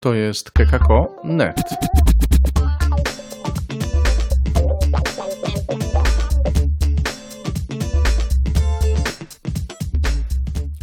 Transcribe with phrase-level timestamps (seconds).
[0.00, 1.56] To jest kekako.net.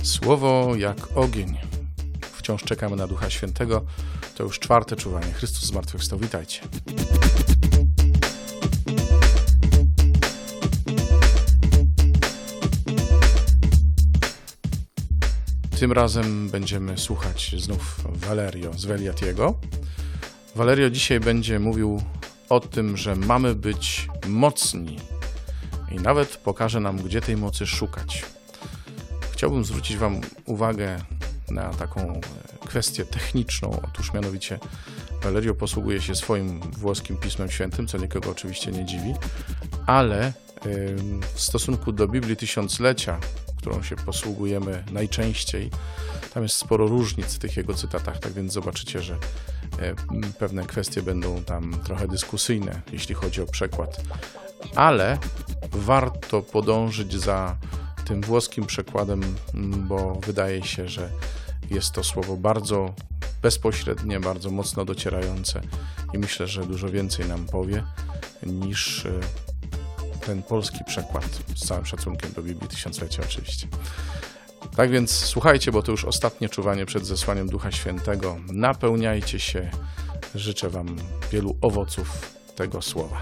[0.03, 1.57] Słowo jak ogień.
[2.21, 3.85] Wciąż czekamy na Ducha Świętego.
[4.35, 5.33] To już czwarte czuwanie.
[5.33, 6.19] Chrystus zmartwychwstał.
[6.19, 6.61] Witajcie.
[15.79, 19.55] Tym razem będziemy słuchać znów Valerio z Veliatiego.
[20.55, 22.01] Valerio dzisiaj będzie mówił
[22.49, 24.99] o tym, że mamy być mocni
[25.91, 28.25] i nawet pokaże nam, gdzie tej mocy szukać.
[29.31, 30.99] Chciałbym zwrócić Wam uwagę
[31.51, 32.21] na taką e,
[32.67, 33.81] kwestię techniczną.
[33.83, 34.59] Otóż mianowicie
[35.23, 39.13] Valerio posługuje się swoim włoskim Pismem Świętym, co nikogo oczywiście nie dziwi,
[39.85, 40.33] ale
[41.33, 43.19] w stosunku do Biblii Tysiąclecia,
[43.65, 45.69] którą się posługujemy najczęściej,
[46.33, 49.13] tam jest sporo różnic w tych jego cytatach, tak więc zobaczycie, że
[49.79, 49.95] e,
[50.39, 54.01] pewne kwestie będą tam trochę dyskusyjne, jeśli chodzi o przekład.
[54.75, 55.17] Ale
[55.71, 57.55] warto podążyć za
[58.05, 59.21] tym włoskim przekładem,
[59.87, 61.09] bo wydaje się, że
[61.69, 62.93] jest to słowo bardzo
[63.41, 65.61] bezpośrednie, bardzo mocno docierające
[66.13, 67.83] i myślę, że dużo więcej nam powie
[68.43, 69.11] niż e,
[70.25, 73.67] ten polski przekład, z całym szacunkiem do Biblii Tysiąclecia oczywiście.
[74.75, 78.37] Tak więc słuchajcie, bo to już ostatnie czuwanie przed zesłaniem Ducha Świętego.
[78.53, 79.71] Napełniajcie się.
[80.35, 80.95] Życzę Wam
[81.31, 83.21] wielu owoców tego słowa.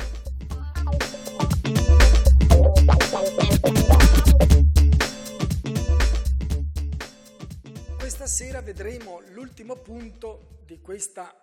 [8.00, 11.36] Questa sera vedremo l'ultimo punto di, questa,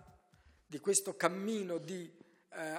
[0.70, 2.20] di questo cammino di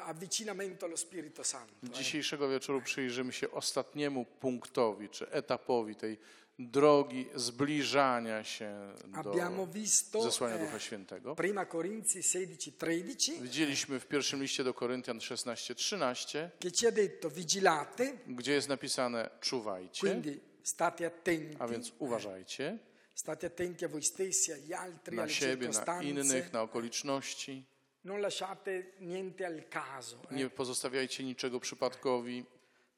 [0.04, 1.74] avvicinamento allo Spirito Santo.
[1.84, 1.94] eh.
[1.94, 6.18] Dzisiejszego wieczoru przyjrzymy się ostatniemu punktowi, czy etapowi tej
[6.60, 11.36] drogi zbliżania się do visto zesłania eh, Ducha Świętego.
[11.36, 18.14] prima Corinzi 16-13 Widzieliśmy w pierwszym liście do Koryntian 16:13, che ci ha detto vigilate,
[18.28, 22.78] gdzie jest napisane czuwajcie, quindi state attenti, a więc uważajcie
[23.16, 27.64] state attenti a voi stessi, agli altri, na siebie, na innych, na okoliczności.
[28.04, 30.18] Non lasciate niente al caso.
[30.30, 30.36] eh.
[30.36, 32.46] Nie pozostawiajcie niczego przypadkowi.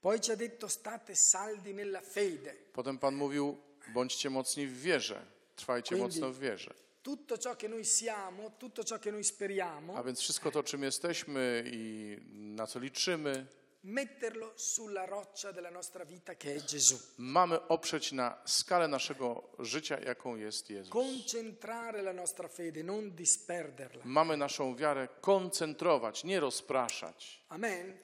[0.01, 2.53] Poi ci ha detto state saldi nella fede.
[2.73, 3.57] Potem Pan mówił,
[3.93, 5.21] bądźcie mocni w wierze,
[5.55, 6.73] trwajcie mocno w wierze.
[7.03, 10.83] Tutto ciò che noi siamo, tutto ciò che noi speriamo, A więc wszystko to, czym
[10.83, 13.45] jesteśmy i na co liczymy,
[13.83, 16.97] metterlo sulla roccia della nostra vita che è Gesù.
[17.17, 20.89] mamy oprzeć na skalę naszego życia, jaką jest Jezus.
[20.89, 24.01] Concentrare la nostra fede, non disperderla.
[24.05, 27.43] Mamy naszą wiarę koncentrować, nie rozpraszać.
[27.49, 27.97] Amen?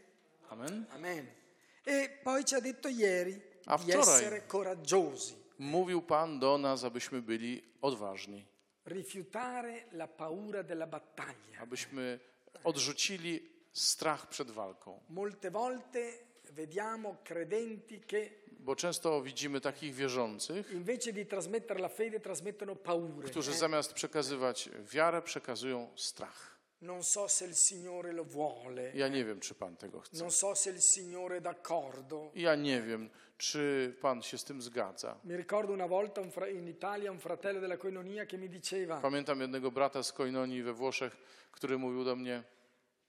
[0.50, 0.86] Amen.
[0.92, 1.28] Amen.
[1.86, 7.22] E poi ci ha detto ieri A di essere coraggiosi, Mówił Pan do nas, abyśmy
[7.22, 8.46] byli odważni,
[8.86, 11.60] rifiutare la paura della battaglia.
[11.62, 12.20] abyśmy
[12.64, 15.00] odrzucili strach przed walką.
[15.10, 16.00] Molte volte
[16.52, 18.30] vediamo credenti che
[18.62, 23.28] Bo często widzimy takich wierzących, invece di trasmettere la fede trasmettono paure.
[23.30, 23.58] którzy eh.
[23.58, 26.60] zamiast przekazywać wiarę, przekazują strach.
[26.82, 30.18] Non so se il Signore lo vuole, Ja nie wiem, czy Pan tego chce.
[30.18, 32.32] non so se il Signore è d'accordo.
[32.36, 35.20] Ja nie wiem, czy Pan się z tym zgadza.
[35.24, 39.02] Mi ricordo una volta un fra- in Italia un fratello della Coinonia che mi diceva
[39.02, 41.18] Pamiętam jednego brata z Koinonii we Włoszech,
[41.52, 42.44] który mówił do mnie: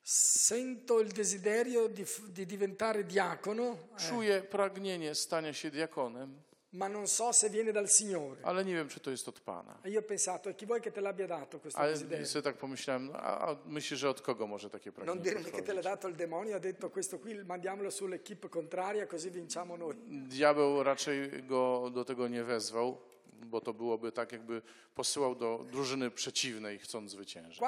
[0.02, 7.06] sento il desiderio di, di diventare diacono, eh, Czuję pragnienie stania się diakonem, ma non
[7.08, 8.40] so se viene dal Signore.
[8.44, 9.78] ale nie wiem, czy to jest od Pana.
[9.84, 12.26] E io ho pensato, chi vuoi che te l'abbia dato questo Ale desiderio?
[12.26, 15.50] sobie tak pomyślałem, no, a, a myślisz, że od kogo może takie Non pragnienie dirmi
[15.52, 19.76] che te l'ha dato il demonio, ha detto questo qui mandiamolo sull'equipe contraria così vinciamo
[19.76, 19.96] noi.
[20.28, 22.98] Diabeł raczej go do tego nie wezwał,
[23.46, 24.62] bo to byłoby tak, jakby
[24.94, 27.60] posyłał do drużyny przeciwnej, chcąc zwyciężyć.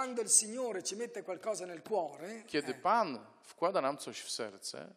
[2.47, 4.95] Kiedy Pan wkłada nam coś w serce,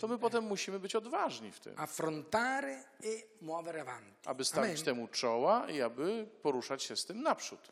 [0.00, 2.72] to my potem musimy być odważni w tym, affrontare
[3.04, 3.08] e
[3.40, 4.12] muovere avanti.
[4.24, 7.68] aby stawić temu czoła i aby poruszać się z tym naprzód.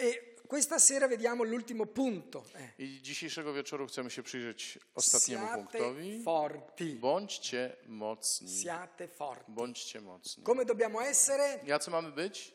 [0.00, 2.44] E questa sera vediamo l'ultimo punto.
[2.54, 2.74] eh.
[2.78, 6.22] I dzisiejszego wieczoru chcemy się przyjrzeć ostatniemu Siate punktowi.
[6.24, 6.94] forti.
[6.94, 8.48] Bądźcie mocni.
[8.62, 9.52] Siate forti.
[9.52, 10.44] Bądźcie mocni.
[10.44, 11.60] Come dobbiamo essere?
[11.64, 12.54] Jacy mamy być?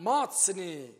[0.00, 0.94] Mocni.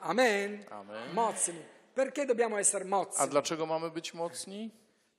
[0.00, 0.64] Amen.
[0.70, 1.14] Amen.
[1.14, 1.62] Mocni.
[1.94, 3.28] Perché dobbiamo essere A mozzi?
[3.30, 4.70] dlaczego mamy być mocni?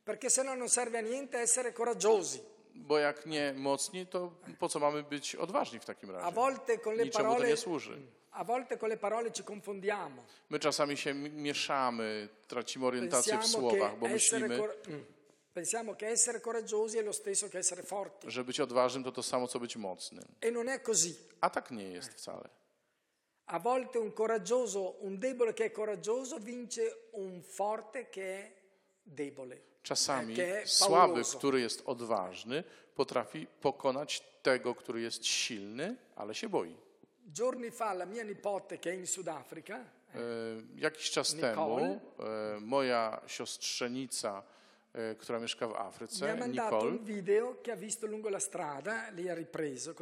[0.05, 2.39] Perché se no non serve a niente essere coraggiosi.
[2.87, 6.35] Bo jak nie mocni, to po co mamy być odważni w takim A razie?
[6.35, 8.01] volte con le Niczemu to parole nie służy.
[8.31, 10.23] a volte con le parole ci confondiamo.
[10.49, 15.05] My czasami się mieszamy, tracimy orientację w Pensiamo słowach, bo myślimy, cor- mm.
[15.53, 18.31] Pensiamo che essere coraggiosi è lo stesso che essere forti.
[18.31, 20.25] że być odważnym to to samo, co być mocnym.
[20.41, 21.15] E non è così.
[21.41, 22.49] A tak nie jest wcale.
[23.45, 26.81] A volte un coraggioso, un debole che è coraggioso vince
[27.11, 28.51] un forte che è.
[29.83, 32.63] Czasami słaby, który jest odważny,
[32.95, 36.77] potrafi pokonać tego, który jest silny, ale się boi.
[37.33, 40.19] Giorni fa la mia nipote che è in Sudafrica E,
[40.75, 44.43] Jakiś czas temu e, moja siostrzenica,
[44.93, 47.55] e, która mieszka w Afryce, Nicole, video
[48.39, 49.93] strada, ripreso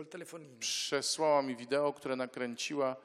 [0.60, 2.96] przesłała mi wideo, które nakręciła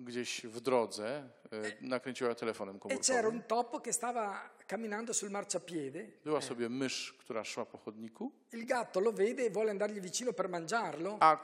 [0.00, 3.36] gdzieś w drodze, e, nakręciła telefonem E c'era komórkowym.
[3.36, 6.06] un topo che stava camminando sul marciapiede.
[6.24, 10.32] Była sobie mysz, która szła po chodniku, Il gatto lo vede e vuole andargli vicino
[10.32, 11.16] per mangiarlo.
[11.20, 11.38] a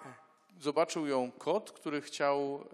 [0.61, 2.65] zobaczył ją kot, który chciał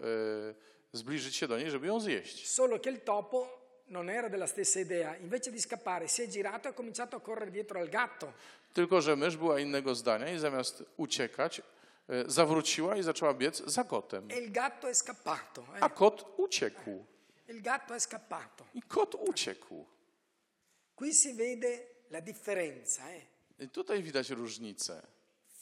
[0.51, 2.47] e, zbliżyć się do niej, żeby ją zjeść.
[2.47, 3.47] Solo che il topo
[3.87, 5.17] non era della stessa idea.
[5.17, 8.33] Invece di scappare, si è girato e ha cominciato a correre dietro al gatto.
[8.73, 11.61] Tylko, że mysz była innego zdania i zamiast uciekać,
[12.09, 14.27] e, zawróciła i zaczęła biec za kotem.
[14.31, 15.61] E il gatto è scappato.
[15.75, 15.83] eh.
[15.83, 17.05] A kot uciekł.
[17.47, 18.65] Il gatto è scappato.
[18.73, 19.85] I kot uciekł.
[20.95, 23.01] Qui si vede la differenza.
[23.11, 23.21] eh.
[23.59, 25.01] I tutaj widać różnicę.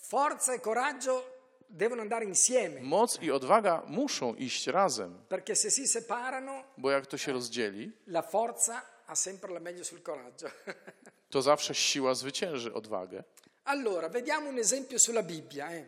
[0.01, 1.23] Forza e coraggio
[1.69, 7.07] devono andare insieme, Moc i odwaga muszą iść razem, perché se si separano, bo jak
[7.07, 10.47] to się rozdzieli, la forza ha sempre la meglio sul coraggio.
[11.29, 13.23] to zawsze siła zwycięży odwagę.
[13.63, 15.71] allora, vediamo un esempio sulla Bibbia.
[15.71, 15.85] eh.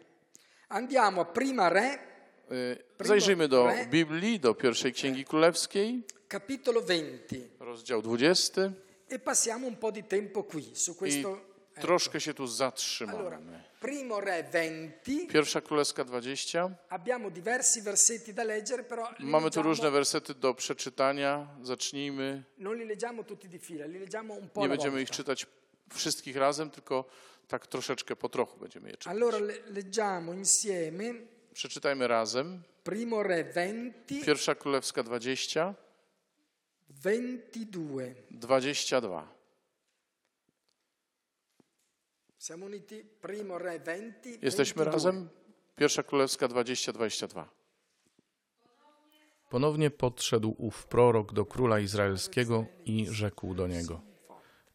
[0.70, 2.00] Andiamo a Prima Re,
[2.52, 8.72] Y, Zajrzyjmy do Biblii, do pierwszej Księgi Królewskiej, capitolo 20, rozdział 20
[9.14, 11.40] e passiamo un po' di tempo qui su i questo.
[11.82, 13.64] troszkę się tu Allora, zatrzymamy.
[13.80, 16.70] Primo Re 20, Pierwsza Królewska 20.
[16.90, 21.48] abbiamo diversi versetti da leggere, però Mamy tu różne wersety do przeczytania.
[21.64, 22.44] Zacznijmy.
[22.58, 25.46] non li leggiamo tutti di fila, li leggiamo un po' Nie będziemy ich czytać
[25.94, 27.06] wszystkich razem, tylko
[27.48, 29.08] tak troszeczkę po trochu będziemy je czytać.
[29.16, 31.14] Allora le- leggiamo insieme
[31.54, 32.64] Przeczytajmy razem.
[32.84, 35.74] Primo Re 20, Pierwsza Królewska 20,
[36.90, 38.16] 22.
[38.32, 39.28] 22.
[42.40, 44.92] Siamo uniti, Primo Re 20, Jesteśmy 22.
[44.92, 45.30] razem?
[45.76, 47.50] Pierwsza Królewska 20, 22.
[49.50, 54.02] Ponownie podszedł ów prorok do króla izraelskiego i rzekł do niego: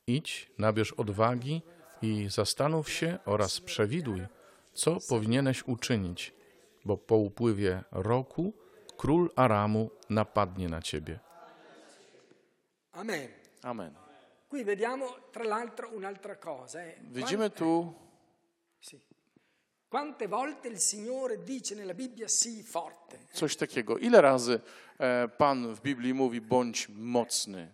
[0.06, 1.62] Idź, nabierz odwagi
[2.02, 4.20] i zastanów się oraz przewiduj,
[4.72, 6.34] co powinieneś uczynić,
[6.84, 8.52] bo po upływie roku
[8.96, 11.27] król Aramu napadnie na ciebie.
[12.98, 13.28] Amen.
[13.62, 13.94] Amen.
[14.48, 16.82] Qui vediamo tra l'altro un'altra cosa.
[16.82, 16.98] eh.
[17.12, 17.94] Widzimy tu,
[18.80, 18.98] Sì.
[19.88, 23.18] Quante volte il Signore dice nella Bibbia sii forte?
[23.32, 23.98] coś takiego.
[23.98, 24.60] Ile razy
[24.98, 27.68] e, Pan w Biblii mówi: bądź mocny?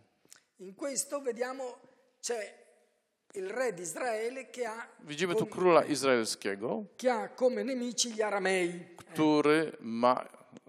[0.59, 1.77] In questo vediamo
[2.21, 2.55] c'è
[3.35, 8.23] il re di Israele che ha, Widzimy tu króla izraelskiego, che ha come nemici gli
[8.23, 8.95] aramei.
[8.97, 10.25] który ma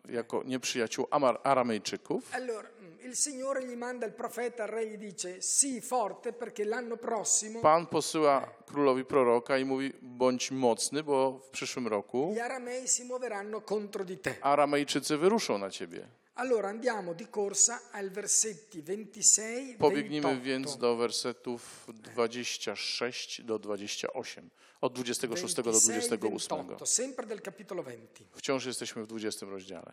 [0.09, 1.07] jako nieprzyjaciół
[1.43, 2.33] Aramejczyków.
[2.33, 2.69] Allora,
[3.05, 7.59] il Signore gli manda il profeta, il re gli dice sii forte perché l'anno prossimo
[7.59, 13.03] Pan posyła królowi proroka i mówi: bądź mocny, bo w przyszłym roku gli aramei si
[13.03, 14.35] muoveranno contro di te.
[14.41, 16.07] Aramejczycy wyruszą na ciebie.
[16.37, 20.41] Allora andiamo di corsa al versetti 26 Pobiegnijmy 28.
[20.41, 24.49] więc do wersetów 26 do 28.
[24.81, 26.19] Od 26 do 28.
[26.19, 28.23] 28, sempre del capitolo 20.
[28.35, 29.91] Wciąż jesteśmy w 20 rozdziale.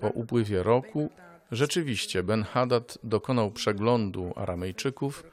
[0.00, 1.10] Po upływie roku
[1.50, 5.24] rzeczywiście Ben-Hadad dokonał przeglądu Aramejczyków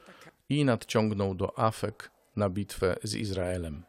[0.50, 3.84] i nadciągnął do Afek na bitwę z Izraelem.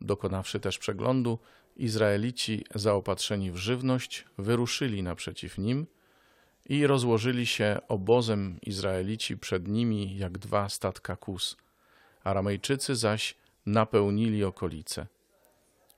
[0.00, 1.38] Dokonawszy też przeglądu,
[1.76, 5.86] Izraelici zaopatrzeni w żywność wyruszyli naprzeciw nim
[6.68, 11.56] i rozłożyli się obozem Izraelici przed nimi jak dwa statka kus.
[12.24, 15.06] Aramejczycy zaś napełnili okolice.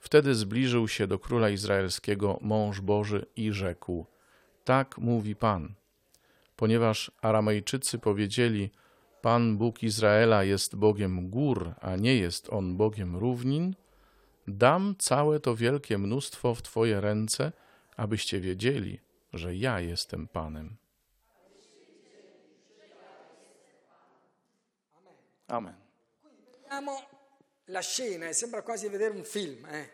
[0.02, 4.06] Wtedy zbliżył się do króla izraelskiego mąż Boży i rzekł:
[4.64, 5.74] Tak mówi Pan.
[6.56, 8.70] Ponieważ Aramejczycy powiedzieli:
[9.20, 13.74] Pan Bóg Izraela jest Bogiem gór, a nie jest on Bogiem równin,
[14.48, 17.52] dam całe to wielkie mnóstwo w Twoje ręce,
[17.96, 19.00] abyście wiedzieli,
[19.32, 20.76] że ja jestem Panem.
[25.48, 25.74] Amen.
[26.62, 27.21] Vediamo
[27.68, 29.64] la scena, e sembra quasi vedere un film.
[29.66, 29.88] eh.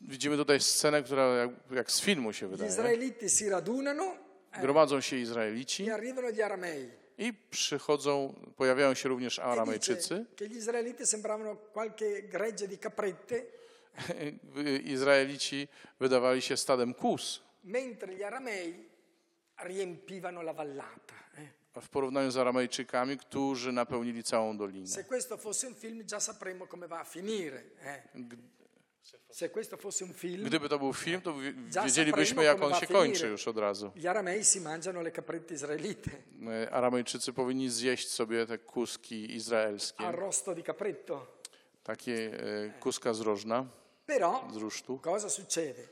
[0.00, 2.70] Widzimy tutaj scenę, która jak, jak z filmu się Gli wydaje.
[2.70, 4.16] israeliti si radunano
[4.60, 6.90] Gromadzą się Izraelici e arrivano gli aramei.
[7.18, 10.14] i przychodzą, pojawiają się również E Aramejczycy.
[10.18, 13.46] dice che gli israeliti sembravano qualche gregge di caprette,
[14.84, 15.68] Izraelici
[16.00, 18.88] wydawali się stadem kus, mentre gli aramei
[19.64, 21.14] riempivano la vallata.
[21.38, 21.48] eh.
[21.80, 24.86] W porównaniu z Aramejczykami, którzy napełnili całą dolinę.
[24.86, 27.62] Se questo fosse un film già sapremmo come va a finire.
[27.84, 28.02] eh.
[29.30, 31.34] Se questo fosse un film, Gdyby to był film, to
[31.84, 33.90] wiedzielibyśmy, jak on się kończy już od razu.
[33.96, 36.10] gli aramei si mangiano le caprette israelite,
[36.48, 41.26] E, Aramejczycy powinni zjeść sobie te kuski izraelskie, arrosto di capretto.
[41.82, 42.30] takie
[42.66, 43.66] e, kuska z rożna,
[44.06, 44.98] Però z rusztu.
[44.98, 45.88] cosa succede?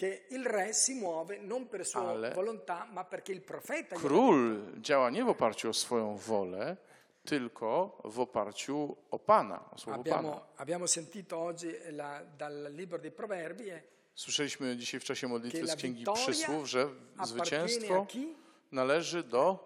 [0.00, 4.72] Che il re si muove non per sua Ale- volontà, ma perché il profeta Król
[4.80, 6.76] działa nie w oparciu o swoją wolę,
[7.24, 10.16] tylko w oparciu o Pana, o słowo Pana.
[10.16, 13.82] Abbiamo, abbiamo sentito oggi la- dal libro dei Proverbi eh,
[14.14, 16.88] Słyszeliśmy dzisiaj w czasie modlitwy z Księgi Przysłów, że
[17.24, 18.06] zwycięstwo
[18.72, 19.58] należy do,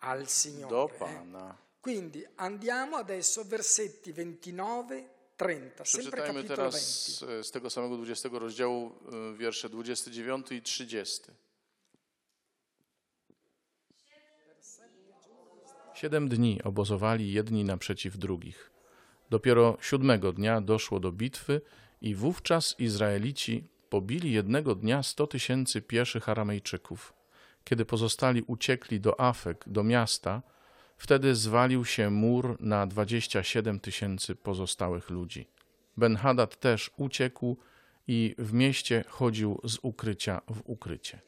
[0.00, 0.70] Al Signore.
[0.70, 0.98] do eh.
[0.98, 1.56] Pana.
[1.80, 5.04] Quindi andiamo adesso versetti 29,
[5.48, 7.26] 30, sempre Przeczytajmy teraz 20.
[7.42, 8.92] z, z tego samego 20 rozdziału
[9.32, 11.20] y, wiersze 29 i 30.
[15.94, 18.70] Siedem dni obozowali jedni naprzeciw drugich.
[19.30, 21.60] Dopiero siódmego dnia doszło do bitwy
[22.00, 27.14] i wówczas Izraelici pobili jednego dnia sto tysięcy pieszych Aramejczyków.
[27.64, 30.42] Kiedy pozostali uciekli do Afek, do miasta,
[31.00, 35.46] wtedy zwalił się mur na dwadzieścia siedem tysięcy pozostałych ludzi.
[35.96, 37.56] Ben-Hadad też uciekł
[38.06, 41.20] i w mieście chodził z ukrycia w ukrycie.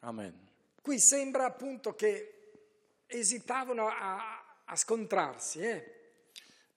[0.00, 0.32] Amen.
[0.82, 2.22] Qui sembra appunto che
[3.08, 4.20] esitavano a,
[4.66, 5.82] a scontrarsi, eh?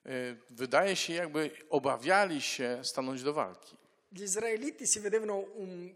[0.06, 3.76] Y, Wydaje się, jakby obawiali się stanąć do walki.
[4.12, 5.94] Gli israeliti si vedevano un,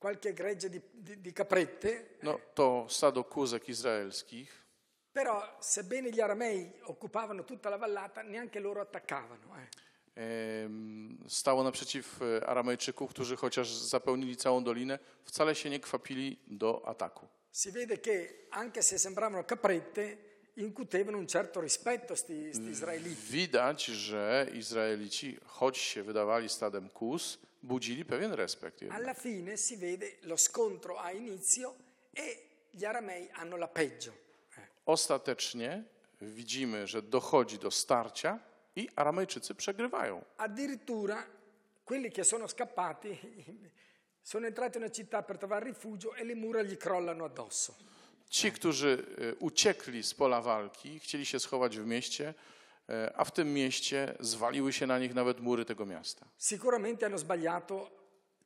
[0.00, 4.50] qualche gregge di, di- di caprette, No, to stado kuzek izraelskich,
[5.12, 9.54] però sebbene gli aramei occupavano tutta la vallata, neanche loro attaccavano.
[9.56, 9.68] eh.
[10.14, 17.28] em, stało naprzeciw Aramejczyków, którzy chociaż zapełnili całą dolinę, wcale się nie kwapili do ataku.
[17.52, 20.16] Si vede che anche se sembravano caprette,
[20.56, 23.20] incutevano un certo rispetto sti, sti israeliti.
[23.32, 28.82] Widać, że Izraelici, choć się wydawali stadem kus, budzili pewien respekt.
[28.82, 28.98] jednak.
[29.00, 31.74] Alla fine si vede lo scontro ha inizio
[32.14, 32.36] e
[32.70, 34.12] gli aramei hanno la peggio.
[34.56, 34.68] eh.
[34.86, 35.84] Ostatecznie
[36.20, 38.38] widzimy, że dochodzi do starcia
[38.76, 40.24] i Aramejczycy przegrywają.
[40.36, 41.26] Addirittura
[41.84, 43.18] quelli che sono scappati
[44.22, 47.74] sono entrati in una città per trovare rifugio e le mura gli crollano addosso.
[48.28, 52.34] Ci, którzy e, uciekli z pola walki, chcieli się schować w mieście,
[53.16, 56.26] a w tym mieście zwaliły się na nich nawet mury tego miasta.
[56.38, 57.90] Sicuramente hanno sbagliato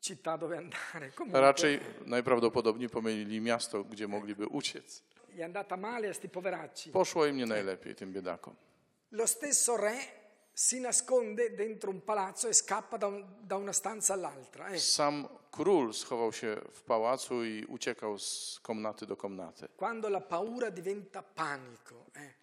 [0.01, 1.11] città dove andare.
[1.19, 5.03] Comunque Raczej najprawdopodobniej pomylili miasto, gdzie mogliby uciec.
[5.35, 6.91] gli è andata male a sti poveracci.
[6.91, 8.55] Poszło im nie najlepiej, tym biedakom.
[9.11, 9.95] Lo stesso re
[10.55, 14.69] si nasconde dentro un palazzo e scappa da, un- da una stanza all'altra.
[14.69, 14.79] eh.
[14.81, 19.69] Sam król schował się w pałacu i uciekał z komnaty do komnaty.
[19.77, 21.95] Quando la paura diventa panico.
[22.15, 22.35] eh.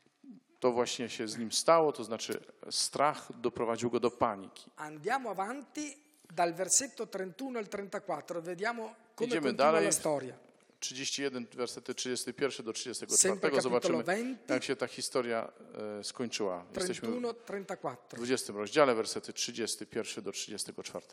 [0.61, 2.39] To właśnie się z nim stało, to znaczy
[2.69, 4.71] strach doprowadził go do paniki.
[4.75, 5.97] Andiamo avanti
[6.35, 9.85] dal versetto 31 al 34, vediamo come Idziemy dalej.
[9.85, 10.33] la storia.
[10.79, 13.17] 31, wersety 31 do 34.
[13.17, 14.53] Sempre capitolo Zobaczymy, 20.
[14.53, 15.51] jak się ta historia
[15.99, 16.65] e, skończyła.
[16.75, 17.97] Jesteśmy 31, 34.
[18.09, 21.05] w 20 rozdziale, wersety 31 do 34.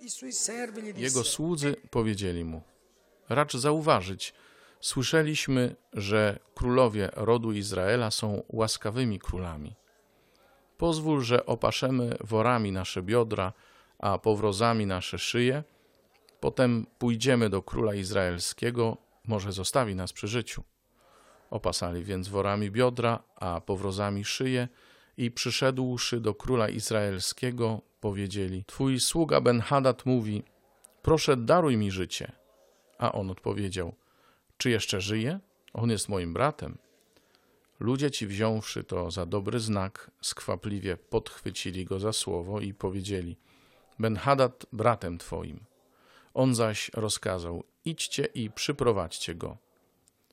[0.00, 2.62] I suoi servi gli Jego słudzy powiedzieli mu:
[3.28, 4.34] Racz zauważyć,
[4.84, 9.74] słyszeliśmy, że królowie rodu Izraela są łaskawymi królami.
[10.78, 13.52] Pozwól, że opaszemy worami nasze biodra,
[13.98, 15.64] a powrozami nasze szyje.
[16.40, 20.62] Potem pójdziemy do króla izraelskiego, może zostawi nas przy życiu.
[21.50, 24.68] Opasali więc worami biodra, a powrozami szyje
[25.16, 30.42] i przyszedłszy do króla izraelskiego, powiedzieli: Twój sługa Ben-Hadad mówi:
[31.02, 32.32] Proszę, daruj mi życie.
[32.98, 33.94] A on odpowiedział:
[34.58, 35.40] Czy jeszcze żyje?
[35.72, 36.78] On jest moim bratem.
[37.80, 43.36] Ludzie ci wziąwszy to za dobry znak, skwapliwie podchwycili go za słowo i powiedzieli:
[43.98, 45.64] Ben-Hadad bratem twoim.
[46.34, 49.56] On zaś rozkazał: Idźcie i przyprowadźcie go.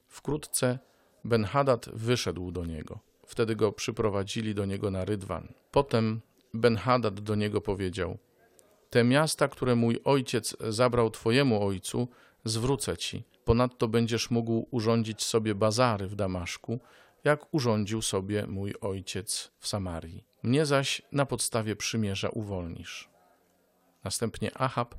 [0.07, 0.79] Wkrótce
[1.25, 2.99] Ben-Hadad wyszedł do niego.
[3.27, 5.53] Wtedy go przyprowadzili do niego na rydwan.
[5.71, 6.21] Potem
[6.53, 8.17] Ben-Hadad do niego powiedział:
[8.89, 12.07] Te miasta, które mój ojciec zabrał twojemu ojcu,
[12.45, 13.23] zwrócę ci.
[13.51, 16.79] Ponadto będziesz mógł urządzić sobie bazary w Damaszku,
[17.23, 20.25] jak urządził sobie mój ojciec w Samarii.
[20.43, 23.09] Mnie zaś na podstawie przymierza uwolnisz.
[24.03, 24.95] Następnie Ahab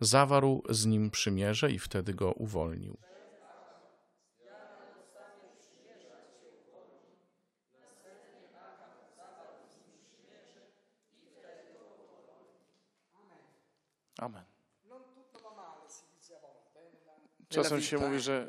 [0.00, 2.96] zawarł z nim przymierze i wtedy go uwolnił.
[14.18, 14.44] Amen.
[14.88, 16.78] non tutto va male, si dice a volte.
[16.78, 18.48] eh, nella- nella Czasem się mówi, że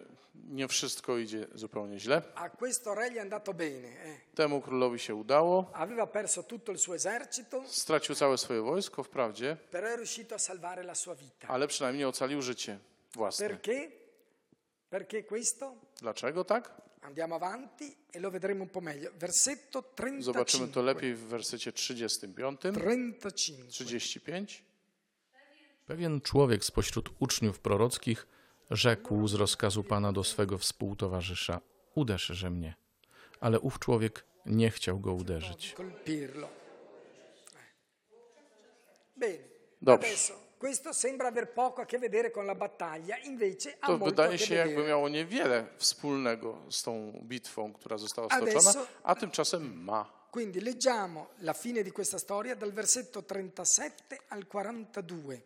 [0.49, 2.21] Nie wszystko idzie zupełnie źle.
[2.35, 3.87] A questo re gli è andato bene.
[3.87, 4.19] eh.
[4.35, 5.71] Temu królowi się udało.
[5.73, 10.37] Aveva perso tutto il suo esercito, Stracił całe swoje wojsko, wprawdzie, però è riuscito a
[10.37, 11.47] salvare la sua vita.
[11.47, 12.79] ale przynajmniej ocalił życie
[13.13, 13.47] własne.
[13.49, 13.91] Perché?
[14.89, 15.75] Perché questo?
[16.01, 16.71] Dlaczego tak?
[17.01, 19.11] Andiamo avanti e lo vedremo un po' meglio.
[19.19, 20.23] Versetto 35.
[20.23, 23.67] Zobaczymy to lepiej w wersecie 35, 35.
[23.69, 24.63] 35.
[25.85, 28.27] Pewien człowiek spośród uczniów prorockich
[28.75, 31.61] rzekł z rozkazu Pana do swego współtowarzysza:
[31.95, 32.75] Uderzże mnie.
[33.39, 35.75] Ale ów człowiek nie chciał go uderzyć.
[39.81, 40.07] Dobrze.
[40.07, 44.37] adesso questo sembra aver poco a che vedere con la battaglia, invece ha To wydaje
[44.37, 50.27] się, jakby miało niewiele wspólnego z tą bitwą, która została stoczona, a tymczasem ma.
[50.31, 55.37] Quindi leggiamo la fine di questa storia dal versetto 37 al 42.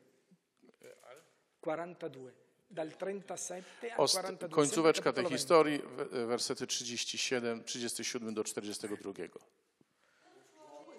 [1.62, 2.47] 42.
[2.72, 4.56] Dal 37 al Ost- 42.
[4.56, 5.82] końcóweczka tej historii,
[6.12, 9.14] we- wersety 37, 37 do 42.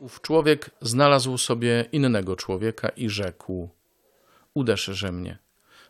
[0.00, 3.68] Ów człowiek znalazł sobie innego człowieka i rzekł:
[4.54, 5.38] Uderzże mnie.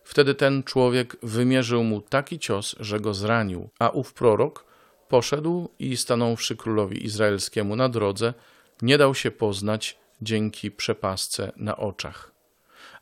[0.05, 4.65] Wtedy ten człowiek wymierzył mu taki cios, że go zranił, a ów prorok
[5.09, 8.35] poszedł i stanąwszy królowi izraelskiemu na drodze,
[8.83, 12.33] nie dał się poznać dzięki przepasce na oczach.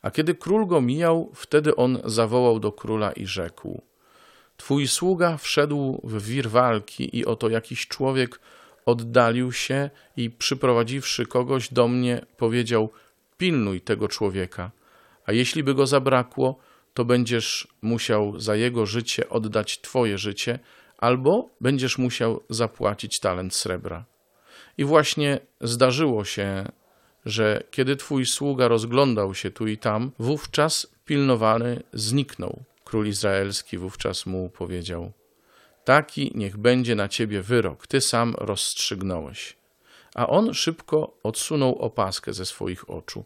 [0.07, 3.81] A kiedy król go mijał, wtedy on zawołał do króla i rzekł:
[4.57, 8.39] Twój sługa wszedł w wir walki i oto jakiś człowiek
[8.85, 12.91] oddalił się i przyprowadziwszy kogoś do mnie, powiedział:
[13.37, 14.71] Pilnuj tego człowieka,
[15.25, 16.59] a jeśli by go zabrakło,
[16.93, 20.59] to będziesz musiał za jego życie oddać twoje życie,
[20.97, 24.05] albo będziesz musiał zapłacić talent srebra.
[24.77, 26.71] I właśnie zdarzyło się,
[27.27, 32.63] że kiedy twój sługa rozglądał się tu i tam, wówczas pilnowany zniknął.
[32.83, 35.11] Król izraelski wówczas mu powiedział:
[35.85, 39.57] Taki niech będzie na ciebie wyrok, ty sam rozstrzygnąłeś.
[40.15, 43.25] A on szybko odsunął opaskę ze swoich oczu.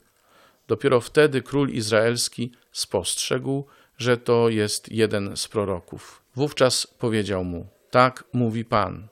[0.68, 3.66] Dopiero wtedy król izraelski spostrzegł,
[3.98, 6.22] że to jest jeden z proroków.
[6.36, 9.08] Wówczas powiedział mu: Tak mówi Pan,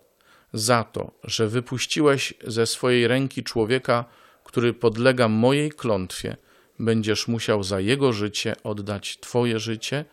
[0.54, 4.06] za to, że wypuściłeś ze swojej ręki człowieka,
[4.50, 6.38] który podlega mojej klątwie,
[6.80, 10.06] będziesz musiał za jego życie oddać Twoje życie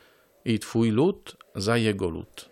[0.45, 2.49] i Twój lud za jego lud.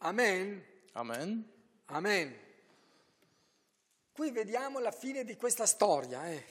[0.00, 0.60] Amen.
[0.94, 1.44] Amen.
[1.86, 2.32] Amen.
[4.16, 6.28] Qui vediamo la fine di questa storia.
[6.28, 6.42] eh.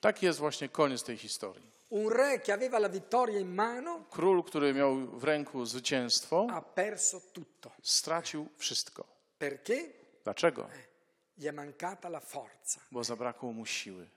[0.00, 1.72] Tak jest właśnie koniec tej historii.
[1.90, 6.60] Un re che aveva la vittoria in mano Król, który miał w ręku zwycięstwo, ha
[6.62, 7.70] perso tutto.
[7.82, 9.11] stracił wszystko.
[9.42, 9.92] Perché?
[10.22, 10.68] Dlaczego?
[11.34, 12.80] Gli è mancata la forza.
[12.90, 14.08] Bo zabrakło mu siły.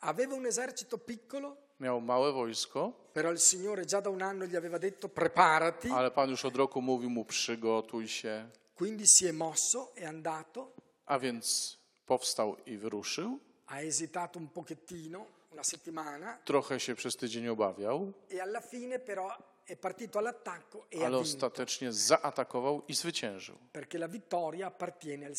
[0.00, 4.56] Aveva un esercito piccolo, Miał małe wojsko, però il Signore già da un anno gli
[4.56, 9.32] aveva detto preparati, ale Pan już od roku mówił mu przygotuj się, quindi si è
[9.32, 10.72] mosso, è andato,
[11.06, 13.38] a więc powstał i wyruszył.
[13.66, 19.36] ha esitato un pochettino, una settimana, Trochę się przez tydzień obawiał, e alla fine però
[19.66, 23.56] è partito all'attacco e ha ale ostatecznie zaatakował i zwyciężył.
[23.72, 25.34] perché la vittoria appartiene al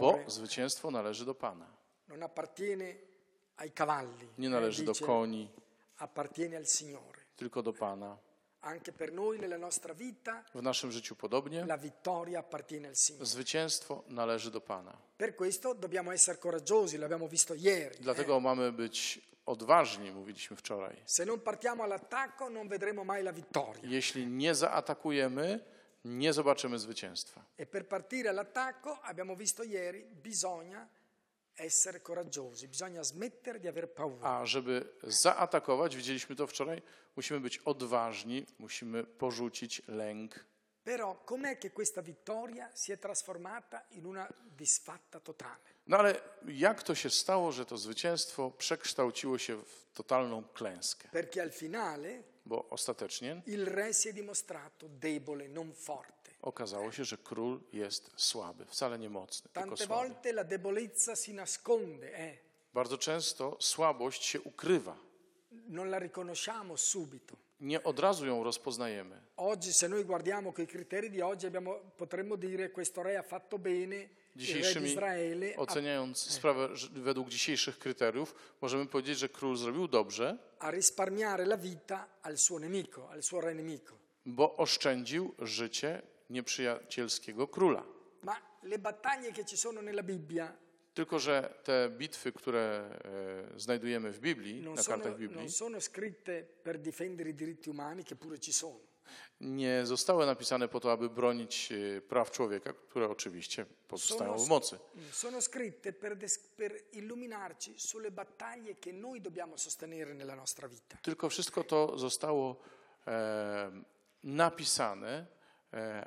[0.00, 1.66] Bo zwycięstwo należy do Pana.
[2.08, 2.94] non appartiene
[3.56, 5.48] ai cavalli, Nie eh, należy do koni,
[5.98, 7.20] appartiene al Signore.
[7.36, 8.16] tylko do Pana.
[8.64, 11.64] Anche per noi nella nostra vita W naszym życiu podobnie.
[11.66, 13.26] la vittoria appartiene al Signore.
[13.26, 14.96] Zwycięstwo należy do Pana.
[15.16, 17.96] Per questo dobbiamo essere coraggiosi, l'abbiamo visto ieri.
[17.96, 18.00] eh.
[18.02, 20.96] Dlatego mamy być odważni, mówiliśmy wczoraj.
[23.82, 25.60] Jeśli nie zaatakujemy,
[26.04, 27.44] nie zobaczymy zwycięstwa.
[27.58, 30.88] E per partire all'attacco, abbiamo visto ieri, bisogna
[31.58, 34.28] essere coraggiosi, bisogna smettere di aver paura.
[34.28, 36.82] A żeby zaatakować, widzieliśmy to wczoraj,
[37.16, 40.44] musimy być odważni, musimy porzucić lęk.
[40.84, 45.60] Però com'è che questa vittoria si è trasformata in una disfatta totale?
[45.86, 51.08] No ale jak to się stało, że to zwycięstwo przekształciło się w totalną klęskę?
[51.08, 56.30] Perché al finale Bo ostatecznie il re si è dimostrato debole, non forte.
[56.42, 59.94] okazało się, że król jest słaby, wcale nie mocny, tylko Tante słaby.
[60.02, 62.38] volte la debolezza si nasconde, eh?
[62.74, 64.96] Bardzo często słabość się ukrywa.
[65.68, 67.36] non la riconosciamo subito.
[67.62, 69.22] Nie od razu ją rozpoznajemy.
[69.36, 73.58] Oggi, se noi guardiamo quei criteri di oggi, abbiamo- potremmo dire questo re ha fatto
[73.58, 74.96] bene, Dzisiejszymi,
[75.56, 81.56] oceniając sprawę że według dzisiejszych kryteriów, możemy powiedzieć, że król zrobił dobrze, a risparmiare la
[81.56, 83.94] vita al suo nemico, al suo re nemico.
[84.26, 87.84] bo oszczędził życie nieprzyjacielskiego króla.
[88.22, 90.56] Ma le battaglie che ci sono nella Bibbia
[90.94, 92.84] Tylko, że te bitwy, które
[93.54, 97.34] e, znajdujemy w Biblii, non na sono, kartach Biblii, non sono scritte per difendere i
[97.34, 98.78] diritti umani, che pure ci sono.
[99.40, 104.78] nie zostały napisane po to, aby bronić e, praw człowieka, które oczywiście pozostają w mocy.
[105.12, 110.96] Sono scritte per, des- per illuminarci sulle battaglie che noi dobbiamo sostenere nella nostra vita.
[111.02, 112.56] Tylko wszystko to zostało
[113.06, 113.82] e,
[114.22, 115.26] napisane,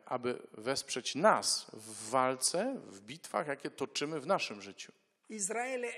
[0.05, 4.91] aby wesprzeć nas w walce, w bitwach, jakie toczymy w naszym życiu.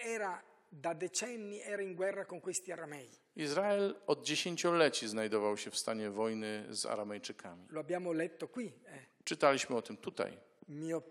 [0.06, 3.10] Era da decenni era in guerra con questi aramei.
[3.36, 7.67] Izrael od dziesięcioleci znajdował się w stanie wojny z Aramejczykami.
[7.69, 8.65] Lo abbiamo letto qui.
[8.86, 9.06] eh.
[9.23, 10.38] Czytaliśmy o tym tutaj.
[10.69, 11.01] Mio-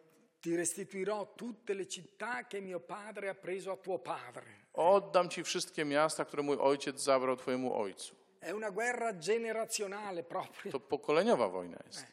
[0.40, 4.44] ti restituirò tutte le città che mio padre ha preso a tuo padre.
[4.72, 8.14] Oddam ci wszystkie miasta, które mój ojciec zabrał twojemu ojcu.
[8.40, 10.72] È una guerra generazionale proprio.
[10.72, 12.06] To pokoleniowa wojna jest.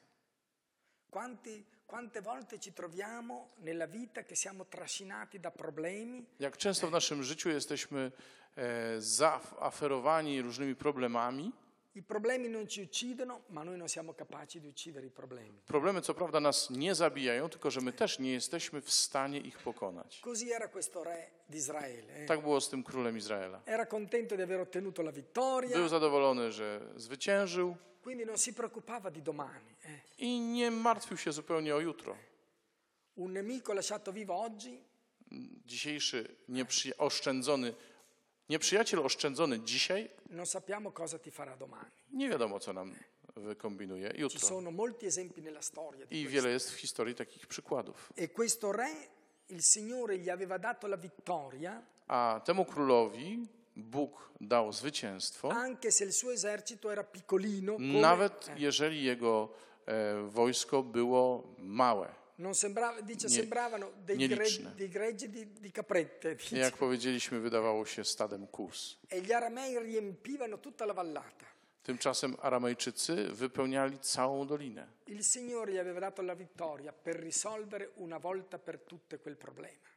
[1.13, 6.91] Quanti- quante volte ci troviamo nella vita che siamo trascinati da problemi, Jak często w
[6.91, 8.12] naszym życiu jesteśmy
[8.58, 11.52] e, zaaferowani różnymi problemami.
[11.95, 15.60] i problemi non ci uccidono, ma noi non siamo capaci di uccidere i problemi.
[15.67, 19.58] Problemy co prawda nas nie zabijają, tylko że my też nie jesteśmy w stanie ich
[19.60, 20.19] pokonać.
[20.21, 22.13] Così era questo re di Israele.
[22.13, 22.28] eh.
[22.28, 23.62] Tak było z tym królem Izraela.
[23.65, 29.10] Era contento di aver ottenuto la vittoria, Był zadowolony, że zwyciężył quindi non si preoccupava
[29.10, 29.76] di domani.
[29.86, 30.00] eh.
[30.18, 32.16] i nie martwił się zupełnie o jutro.
[33.16, 34.84] Un nemico lasciato vivo oggi
[35.66, 37.74] Dzisiejszy nieprzyja- oszczędzony,
[38.50, 41.92] nieprzyjaciel oszczędzony dzisiaj, non sappiamo cosa ti farà domani.
[42.12, 42.94] nie wiadomo co nam
[43.36, 44.39] wykombinuje Ci jutro.
[44.39, 48.13] sono molti esempi nella storia I wiele jest w historii takich przykładów.
[48.16, 48.89] E questo re,
[49.50, 55.50] il Signore gli aveva dato la vittoria, A temu królowi Bóg dał zwycięstwo,
[57.80, 59.50] nawet jeżeli jego
[59.86, 62.08] e, wojsko było małe.
[62.38, 64.70] non sembrava, dice, Nie- sembravano dei, nieliczne.
[64.70, 66.36] gre- dei greggi di, di caprette.
[66.36, 66.58] dice.
[66.58, 68.98] Jak powiedzieliśmy, wydawało się stadem kus.
[69.10, 71.46] E gli aramei riempivano tutta la vallata.
[71.84, 74.88] Tymczasem Aramejczycy wypełniali całą dolinę.
[75.08, 79.88] Il Signore gli aveva dato la vittoria per risolvere una volta per tutte quel problema.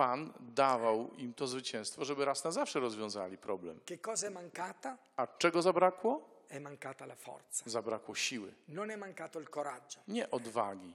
[0.00, 3.80] Pan dawał im to zwycięstwo, żeby raz na zawsze rozwiązali problem.
[3.86, 4.96] Che cosa è mancata?
[5.16, 6.20] A czego zabrakło?
[6.48, 10.00] È mancata la forza, Zabrakło siły, non è mancato il coraggio.
[10.08, 10.94] nie odwagi.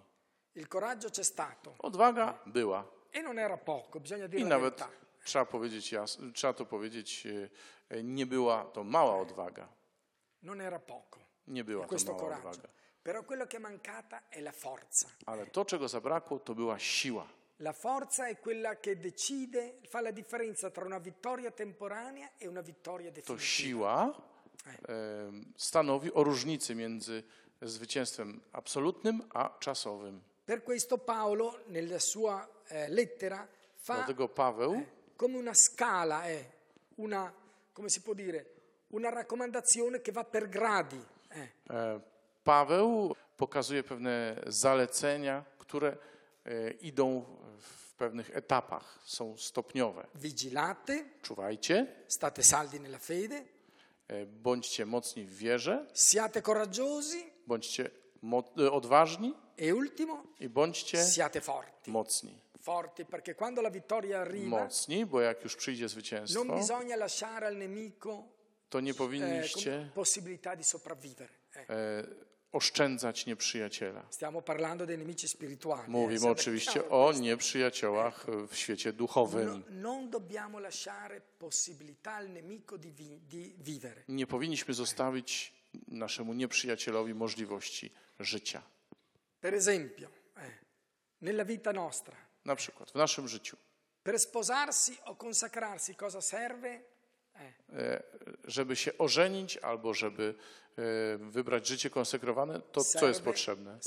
[0.56, 2.84] Il coraggio c'è stato Odwaga była.
[3.12, 4.90] e non era poco, bisogna dire I la nawet verità.
[5.24, 7.28] trzeba powiedzieć jasno, trzeba to powiedzieć,
[7.90, 9.68] e, nie była to mała odwaga.
[10.44, 12.50] Non era poco Nie była to questo mała coraggio.
[12.50, 12.70] odwaga.
[13.04, 15.08] Però quello che è mancata è la forza.
[15.26, 17.28] Ale to, czego zabrakło, to była siła.
[17.60, 22.62] La forza è quella che decide, fa la differenza tra una vittoria temporanea e una
[22.62, 23.40] vittoria To definitiva.
[23.40, 24.16] siła
[24.88, 27.24] e, stanowi o różnicy między
[27.62, 30.22] zwycięstwem absolutnym a czasowym.
[30.46, 36.46] Per questo Paolo nella sua eh, lettera fa Dlatego Paweł come una scala, è
[36.96, 37.34] una,
[37.72, 38.46] come si può dire,
[38.90, 41.02] una raccomandazione che va per gradi.
[41.30, 41.52] eh.
[41.70, 42.00] E,
[42.44, 45.98] Paweł pokazuje pewne zalecenia, które
[46.82, 47.26] idą
[47.60, 50.08] w pewnych etapach, są stopniowe.
[50.16, 53.46] Vigilate, Czuwajcie, state saldi nella fede,
[54.08, 57.90] e, bądźcie mocni w wierze, siate coraggiosi bądźcie
[58.58, 61.92] e, odważni e ultimo, i bądźcie siate forti.
[61.92, 62.46] mocni.
[62.62, 67.48] Forti perché quando la vittoria arriva Mocni, bo jak już przyjdzie zwycięstwo, non bisogna lasciare
[67.48, 68.24] al nemico
[68.70, 71.30] to nie eh, powinniście possibilità di sopravvivere.
[71.54, 72.26] eh.
[72.56, 74.02] Oszczędzać nieprzyjaciela.
[74.02, 79.64] Eh, Mówimy oczywiście o nieprzyjaciołach w świecie duchowym.
[84.08, 85.54] Nie powinniśmy zostawić
[85.88, 88.62] naszemu nieprzyjacielowi możliwości życia.
[89.42, 90.52] Per esempio, eh,
[91.22, 92.16] nella vita nostra,
[92.46, 93.58] Na przykład w naszym życiu.
[94.04, 96.66] per sposarsi o consacrarsi cosa serve?
[96.66, 98.04] Eh, E,
[98.48, 100.36] Żeby się ożenić albo żeby
[101.20, 103.80] wybrać życie konsekrowane, to co jest potrzebne?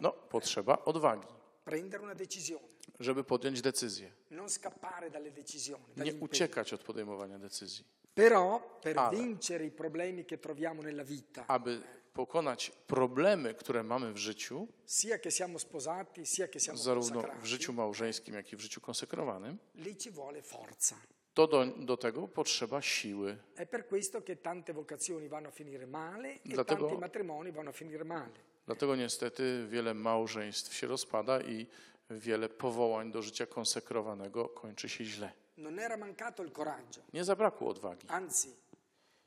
[0.00, 1.28] No, potrzeba odwagi,
[3.00, 4.12] żeby podjąć decyzję.
[5.96, 7.84] Nie uciekać od podejmowania decyzji.
[8.14, 9.10] Però per Ale.
[9.10, 15.18] vincere i problemi che troviamo nella vita, Aby pokonać problemy, które mamy w życiu, sia
[15.18, 19.58] che siamo sposati, sia che siamo zarówno w życiu małżeńskim, jak i w życiu konsekrowanym,
[19.74, 20.96] lì ci vuole forza.
[21.34, 23.36] To do, do tego potrzeba siły.
[23.56, 27.70] È per questo che tante vocazioni vanno a finire male e Dlatego- tanti matrimoni vanno
[27.70, 28.32] a finire male.
[28.66, 31.66] Dlatego niestety wiele małżeństw się rozpada i
[32.10, 35.32] wiele powołań do życia konsekrowanego kończy się źle.
[35.56, 38.06] Non era mancato il coraggio, Nie zabrakło odwagi.
[38.08, 38.48] anzi,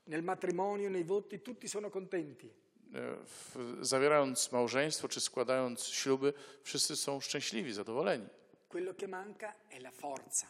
[0.06, 2.46] nel matrimonio, nei voti, tutti sono contenti.
[2.94, 8.26] E, W, zawierając małżeństwo czy składając śluby, wszyscy są szczęśliwi, zadowoleni.
[8.68, 10.46] quello che manca è la forza.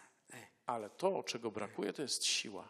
[0.68, 0.74] Eh.
[0.74, 2.68] Ale to, czego brakuje, to jest siła.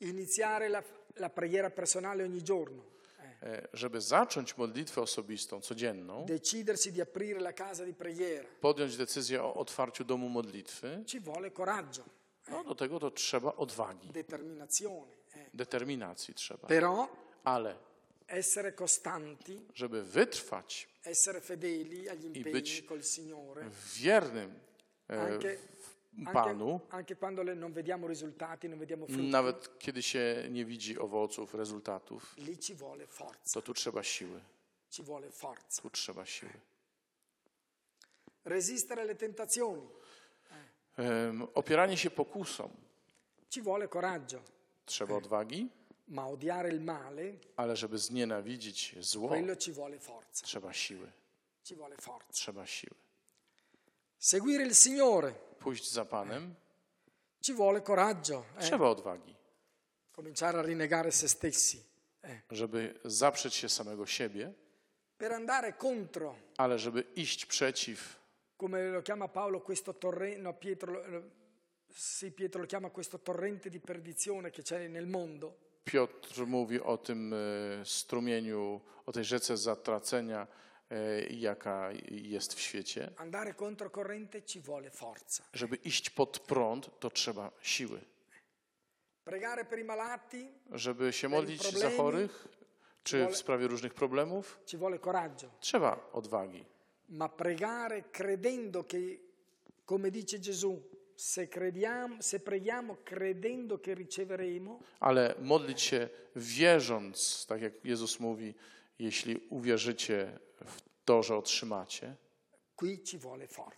[0.00, 0.82] Iniziare la,
[1.16, 2.82] la preghiera personale ogni giorno,
[3.20, 3.42] eh.
[3.42, 9.42] E, Żeby zacząć modlitwę osobistą, codzienną, decidersi di aprire la casa di preghiera, podjąć decyzję
[9.42, 12.04] o otwarciu domu modlitwy, ci vuole coraggio,
[12.50, 15.12] no do tego to trzeba odwagi, determinazione.
[15.34, 15.50] eh.
[15.54, 16.68] determinacji trzeba.
[16.68, 17.08] Però
[17.44, 17.74] Ale
[18.26, 24.50] essere costanti, żeby wytrwać essere fedeli agli impegni być col Signore, wiernym
[25.10, 25.56] e, anche,
[26.26, 26.80] Panu,
[29.30, 32.34] nawet kiedy się nie widzi owoców, rezultatów,
[33.52, 34.40] to tu trzeba siły.
[35.82, 36.52] Tu trzeba siły.
[38.44, 39.88] Resistere alle tentazioni,
[41.54, 42.70] Opieranie się pokusom.
[43.50, 44.40] ci vuole coraggio,
[44.86, 45.68] Trzeba odwagi,
[47.56, 49.30] ale żeby znienawidzić zło,
[50.32, 51.12] trzeba siły.
[51.64, 52.24] ci vuole forza.
[52.32, 52.94] Trzeba siły.
[54.18, 56.54] Seguire il Signore, Pójść za Panem,
[57.40, 58.60] ci vuole coraggio, eh.
[58.60, 59.34] trzeba odwagi,
[60.10, 61.82] cominciare a rinnegare se stessi,
[62.22, 62.40] eh.
[62.50, 64.52] żeby zaprzeć się samego siebie,
[65.16, 68.16] per andare contro, ale żeby iść przeciw,
[68.56, 71.22] come lo chiama Paolo, questo torrente, no, Pietro, lo- lo-
[71.94, 75.56] sì, Pietro lo chiama questo torrente di perdizione che c'è nel mondo.
[75.84, 80.46] Piotr mówi o tym e, strumieniu, o tej rzece zatracenia,
[81.30, 83.10] jaka jest w świecie.
[83.16, 85.44] Andare contro corrente ci vuole forza.
[85.52, 88.00] Żeby iść pod prąd, to trzeba siły.
[89.24, 92.48] Pregare per i malati Żeby się modlić za chorych,
[93.02, 96.64] czy w sprawie różnych problemów, ci vuole coraggio, trzeba odwagi.
[97.08, 99.18] ma pregare credendo che,
[99.86, 100.82] come dice Gesù,
[101.16, 108.54] se, crediamo, se preghiamo credendo che riceveremo, Ale modlić się wierząc, tak jak Jezus mówi,
[108.98, 112.16] jeśli uwierzycie w to, że otrzymacie,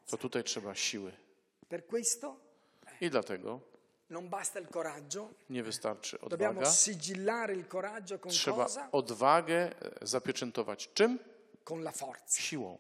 [0.07, 1.13] to tutaj trzeba siły.
[3.01, 3.61] I dlatego
[5.51, 6.71] nie wystarczy odwaga.
[8.31, 9.57] Trzeba odwagę
[10.03, 11.19] e, zapieczętować czym?
[12.41, 12.79] Siłą.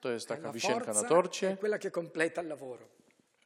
[0.00, 1.56] To jest taka wisienka na torcie,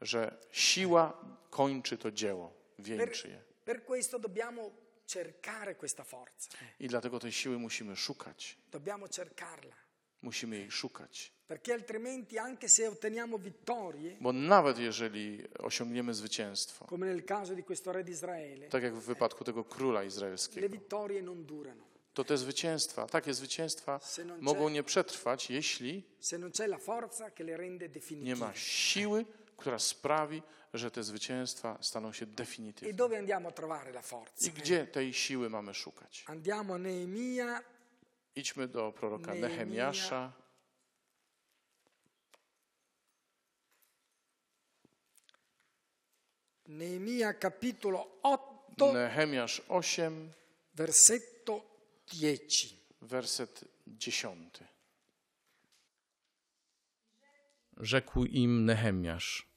[0.00, 1.12] że siła
[1.50, 3.40] kończy to dzieło, wieńczy je.
[3.64, 4.70] per questo dobbiamo
[5.08, 6.48] cercare questa forza,
[6.80, 8.56] I dlatego tej siły musimy szukać.
[8.70, 9.74] dobbiamo cercarla,
[10.22, 11.32] Musimy jej szukać.
[11.48, 17.62] perché altrimenti anche se otteniamo vittorie, Bo nawet jeżeli osiągniemy zwycięstwo, come nel caso di
[17.62, 21.84] questo re di Israele, tak jak w wypadku tego króla le izraelskiego, vittorie non durano.
[22.14, 24.00] to te zwycięstwa, takie zwycięstwa
[24.40, 26.02] mogą nie przetrwać, jeśli
[26.58, 26.78] le
[28.10, 29.24] nie ma siły,
[29.58, 30.42] która sprawi,
[30.74, 32.94] że te zwycięstwa staną się E definitywne.
[32.94, 34.32] dove andiamo a trovare la forza?
[34.40, 36.24] I gdzie tej siły mamy szukać?
[36.26, 37.62] Andiamo a Neemia,
[38.36, 39.48] Idźmy do proroka Nehemia.
[39.48, 40.32] Nehemiasza,
[46.66, 50.32] Neemia capitolo 8, Nehemiasz 8,
[50.74, 51.62] versetto
[52.06, 52.74] 10.
[53.02, 54.58] werset 10.
[57.76, 59.47] Rzekł im Nehemiasz: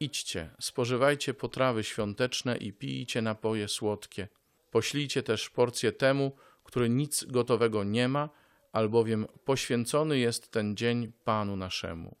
[0.00, 4.28] Idźcie, spożywajcie potrawy świąteczne i pijcie napoje słodkie.
[4.70, 6.32] Poślijcie też porcję temu,
[6.64, 8.28] który nic gotowego nie ma,
[8.72, 12.16] albowiem poświęcony jest ten dzień Panu naszemu.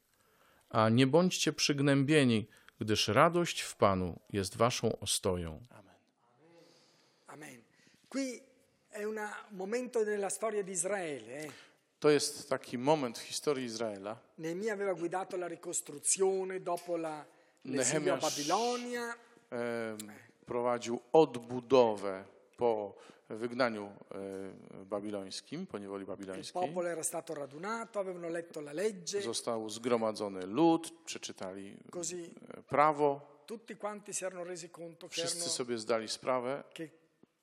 [0.70, 2.46] A nie bądźcie przygnębieni,
[2.80, 5.66] gdyż radość w Panu jest waszą ostoją.
[5.70, 5.94] Amen.
[7.26, 7.62] Amen.
[8.08, 8.40] Qui
[8.92, 9.18] è un
[9.52, 11.44] momento nella storia di Israele.
[11.44, 11.52] eh.
[12.00, 14.16] To jest taki moment w historii Izraela.
[14.38, 17.26] Neemia aveva guidato la ricostruzione dopo la,
[17.64, 18.20] Nehemiasz-
[20.46, 22.24] prowadził odbudowę
[22.56, 22.94] po
[23.28, 23.92] wygnaniu
[24.86, 26.52] babilońskim, po niewoli il babilońskiej.
[29.22, 31.76] Został zgromadzony lud, przeczytali
[32.68, 33.20] prawo.
[35.08, 36.64] Wszyscy sobie zdali sprawę,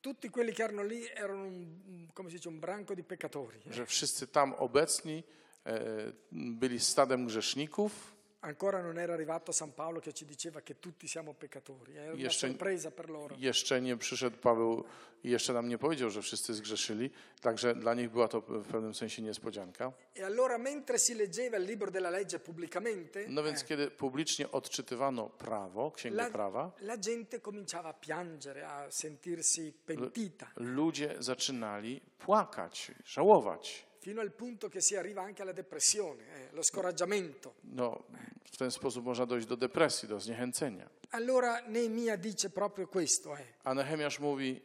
[0.02, 3.60] tutti quelli che erano lì erano un, come si dice, un branco di peccatori.
[3.66, 3.74] eh.
[3.74, 5.24] że wszyscy tam obecni
[5.66, 8.15] e, byli stadem grzeszników.
[8.46, 12.22] Ancora non era arrivato San Paolo che ci diceva che tutti siamo peccatori, era una
[12.22, 13.36] Jeszcze- sorpresa per loro.
[13.40, 14.84] Jeszcze nie przyszedł Paweł
[15.24, 17.10] i jeszcze nam nie powiedział, że wszyscy zgrzeszyli,
[17.42, 19.92] także dla nich była to w pewnym sensie niespodzianka.
[20.16, 25.30] E allora mentre si leggeva il libro della legge pubblicamente, No więc kiedy publicznie odczytywano
[25.30, 32.92] prawo, księgę la, prawa, la gente cominciava a piangere, a sentirsi pentita, ludzie zaczynali płakać,
[33.06, 33.86] żałować.
[34.02, 37.54] fino al punto che si arriva anche alla depressione, eh, lo scoraggiamento.
[37.64, 38.04] No,
[38.52, 40.90] w ten sposób można dojść do depresji, do zniechęcenia.
[41.12, 44.62] Allora Neemia dice proprio questo, eh, A Nehemiasz mówi,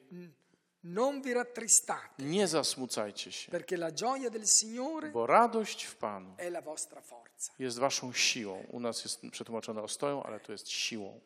[0.84, 6.34] Non vi rattristate, Nie zasmucajcie się, perché la gioia del Signore bo radość w Panu
[6.38, 7.52] è la vostra forza.
[7.58, 8.64] jest waszą siłą.
[8.70, 11.20] U nas jest przetłumaczone ostoją, ale to jest siłą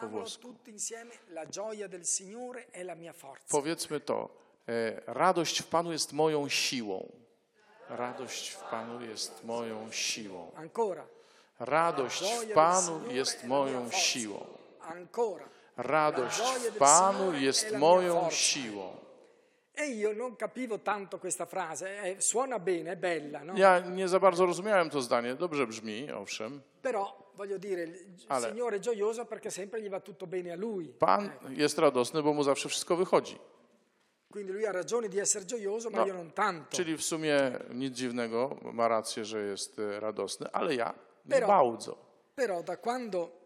[0.00, 0.54] po włosku.
[0.66, 3.44] insieme, la gioia del Signore è la mia forza.
[3.48, 4.28] Powiedzmy to.
[4.68, 7.12] E, radość w Panu jest moją siłą.
[7.88, 10.52] Radość w Panu jest moją siłą.
[10.54, 11.06] Ancora.
[11.60, 14.46] Radość w Panu jest moją siłą.
[15.76, 18.96] Radość w Panu jest moją siłą.
[19.88, 23.40] Io non capivo tanto questa frase, suona bene, è bella?
[23.54, 25.34] Ja nie za bardzo rozumiałem to zdanie.
[25.34, 26.60] Dobrze brzmi, owszem.
[28.28, 28.54] Ale-.
[30.98, 33.38] Pan jest radosny, bo mu zawsze wszystko wychodzi.
[34.32, 36.76] Quindi Lui ha ragione di essere gioioso, ma No, io non tanto.
[36.76, 40.94] Czyli w sumie nic dziwnego, ma rację, że jest e, radosny, ale ja
[41.28, 41.96] Però- bardzo.
[42.34, 43.38] Però da quando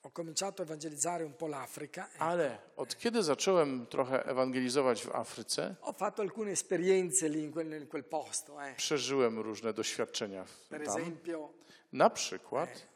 [0.00, 5.10] ho cominciato a evangelizzare un po' l'Africa, eh, Ale od kiedy zacząłem trochę ewangelizować w
[5.14, 8.62] Afryce, ho fatto alcune esperienze lì in quel, in quel posto.
[8.66, 8.76] eh.
[8.76, 10.96] przeżyłem różne doświadczenia Per tam.
[10.96, 11.48] esempio,
[11.92, 12.86] Na przykład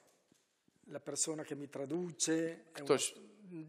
[0.89, 3.21] la persona che mi traduce è uno Ktoś- stu-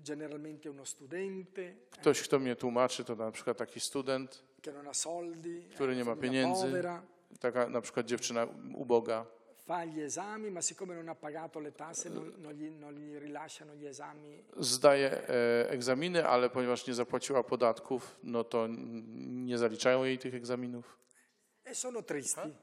[0.03, 4.93] generalmente uno studente ktoś, kto mnie tłumaczy, to na przykład taki student, che non ha
[4.93, 7.01] soldi, który una nie ma pieniędzy, povera,
[7.39, 9.25] taka na przykład dziewczyna uboga.
[9.71, 13.17] Fa gli esami, ma siccome non ha pagato le tasse non, non gli, non gli
[13.17, 14.43] rilasciano gli esami.
[14.57, 18.67] Zdaje e, egzaminy, ale ponieważ nie zapłaciła podatków, no to
[19.47, 20.97] nie zaliczają jej tych egzaminów.
[21.63, 22.53] E sono tristi,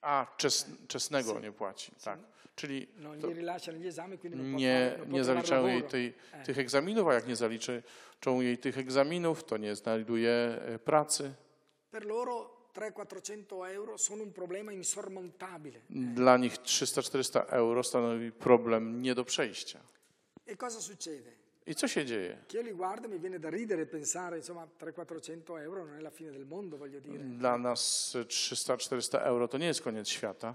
[0.00, 2.18] A, czes, czesnego nie płaci, tak.
[2.54, 6.14] Czyli non to gli rilasciano gli esami, quindi non nie, può nie zaliczają jej tej,
[6.44, 11.34] tych egzaminów, a jak nie zaliczą jej tych egzaminów, to nie znajduje e, pracy.
[11.90, 15.82] Per loro 300-400 euro sono un problema insormontabile.
[15.88, 19.80] Dla nich 300-400 euro stanowi problem nie do przejścia.
[20.46, 21.32] E cosa succede?
[21.66, 22.44] I co się dzieje?
[22.46, 25.96] Che io li guardo e mi viene da ridere e pensare, insomma, 300-400 euro non
[25.96, 27.18] è la fine del mondo, voglio dire.
[27.36, 30.54] Dla nas 300-400 euro to nie jest koniec świata.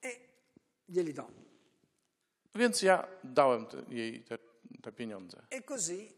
[0.00, 0.20] E
[0.84, 1.26] glieli do.
[2.54, 4.38] Więc ja dałem jej te,
[4.82, 5.42] te pieniądze.
[5.50, 6.14] E così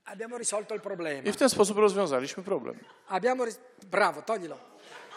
[1.25, 2.79] I w ten sposób rozwiązaliśmy problem.
[3.07, 4.57] Abbiamo ris- Bravo, toglilo.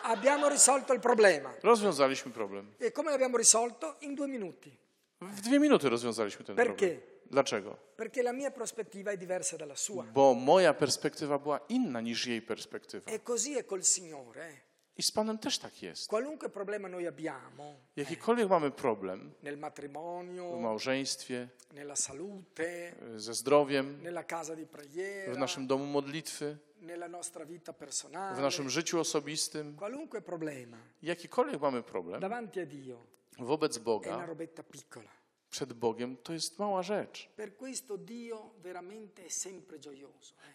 [0.02, 1.54] Abbiamo risolto il problema.
[1.62, 2.74] Rozwiązaliśmy problem.
[2.80, 3.96] E come l'abbiamo risolto?
[4.00, 4.76] In due minuti.
[5.20, 6.86] W dwie minuty rozwiązaliśmy ten Perché?
[6.88, 7.14] problem.
[7.30, 7.76] Dlaczego?
[7.96, 10.04] Perché la mia prospettiva è diversa dalla sua.
[10.04, 13.10] Bo moja perspektywa była inna niż jej perspektywa.
[13.10, 14.60] E così è col Signore.
[14.96, 16.08] I z Panem też tak jest.
[16.08, 24.02] Qualunque problema noi abbiamo Jakikolwiek mamy problem nel w matrimonio, małżeństwie, nella salute, ze zdrowiem,
[24.02, 29.00] nella casa di preghiera, w naszym domu modlitwy, nella nostra vita w personale, naszym życiu
[29.00, 33.06] osobistym, qualunque problema jakikolwiek mamy problem, davanti a Dio
[33.38, 35.23] wobec è una Boga, robetta piccola.
[35.54, 37.28] Przed Bogiem, to jest mała rzecz.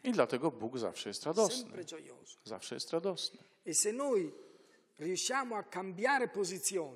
[0.03, 0.05] Eh?
[0.05, 1.71] I dlatego Bóg zawsze jest radosny.
[2.45, 3.39] Zawsze jest radosny.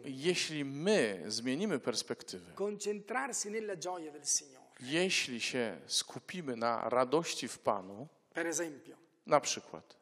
[0.05, 2.51] E Jeśli my zmienimy perspektywę,
[4.79, 8.07] jeśli się skupimy na radości w Panu,
[9.25, 9.97] na przykład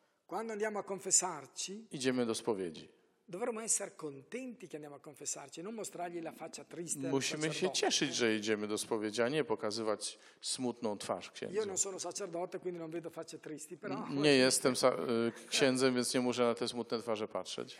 [1.91, 2.89] idziemy do spowiedzi,
[3.31, 7.09] dovremmo essere contenti che andiamo a confessarci, non mostrargli la faccia triste.
[7.09, 11.65] musimy się cieszyć, że idziemy do spowiedzi, a nie pokazywać smutną twarz Io księdzu.
[11.67, 16.21] non sono sacerdote, quindi non vedo facce tristi, però Nie jestem y, księdzem, więc nie
[16.21, 17.77] muszę na te smutne twarze patrzeć.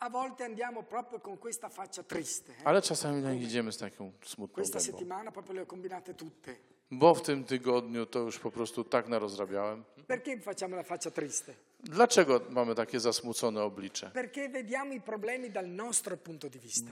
[0.00, 2.52] a volte andiamo proprio con questa faccia triste.
[2.52, 2.66] eh.
[2.66, 6.54] Ale czasami idziemy z taką smutną Questa settimana proprio le ho combinate tutte.
[6.90, 9.84] Bo w tym tygodniu to już po prostu tak narozrabiałem.
[10.06, 11.54] Perché facciamo la faccia triste?
[11.84, 14.10] Dlaczego mamy takie zasmucone oblicze?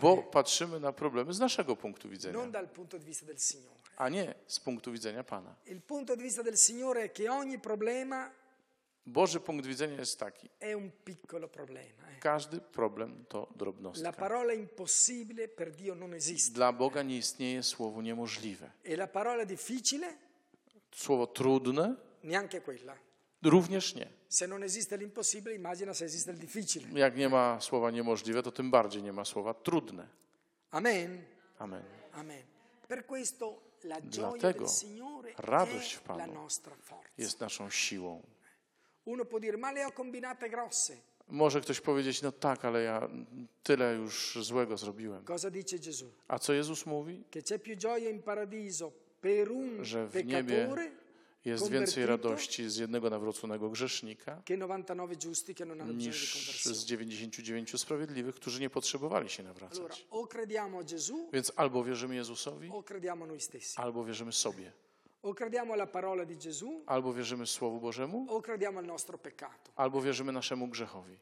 [0.01, 3.77] Bo patrzymy na problemy z naszego punktu widzenia, non dal punto di vista del Signore.
[3.97, 5.55] a nie z punktu widzenia Pana.
[9.07, 10.49] Boży punkt widzenia jest taki.
[10.61, 12.21] eh.
[12.21, 14.13] Każdy problem to La drobnostka.
[14.13, 16.53] parola impossibile per Dio non esiste.
[16.55, 18.71] Dla Boga nie istnieje słowo niemożliwe.
[18.85, 18.97] E
[20.95, 22.95] Słowo trudne neanche quella.
[23.43, 24.07] również nie.
[24.33, 26.89] Se non esiste l'impossibile, immagina se esiste il difficile.
[26.99, 30.09] Jak nie ma słowa niemożliwe, to tym bardziej nie ma słowa trudne.
[30.71, 31.25] Amen.
[31.59, 31.83] Amen.
[32.13, 32.43] Amen.
[32.89, 37.09] Per questo la gioia Dlatego del Signore radość w la Panu nostra forza.
[37.19, 38.23] Jest naszą siłą.
[39.05, 40.97] Uno può dire, ma le ho combinate grosse.
[41.29, 43.09] Może ktoś powiedzieć, no tak, ale ja
[43.63, 45.25] tyle już złego zrobiłem.
[45.25, 46.07] Cosa dice Gesù?
[46.29, 47.25] A co Jezus mówi?
[47.31, 51.02] Che c'è più gioia in paradiso per un Że w niebie peccatore
[51.45, 56.07] Jest więcej radości z jednego nawróconego grzesznika che 99 giusti che non hanno bisogno di
[56.07, 60.07] niż z 99 sprawiedliwych, którzy nie potrzebowali się nawracać.
[61.33, 62.71] Więc albo wierzymy Jezusowi,
[63.77, 64.73] albo wierzymy sobie.
[66.87, 68.27] Albo wierzymy Słowu Bożemu,
[69.77, 71.19] albo wierzymy naszemu grzechowi.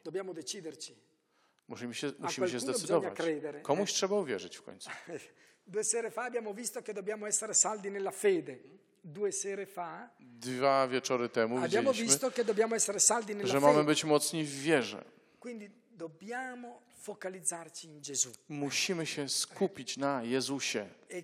[1.67, 3.13] Musimy się, musimy się zdecydować.
[3.13, 3.61] credere.
[3.61, 4.89] Komuś trzeba uwierzyć w końcu.
[5.67, 8.57] Due sere fa abbiamo visto che dobbiamo essere saldi nella fede.
[9.03, 13.83] Due sere fa Dwa wieczory temu widzieliśmy, visto che dobbiamo essere saldi nella że mamy
[13.83, 15.03] być mocni w wierze.
[18.49, 21.17] Musimy się skupić na Jezusie e,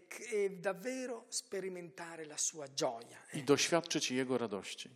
[3.34, 4.90] e i doświadczyć Jego radości,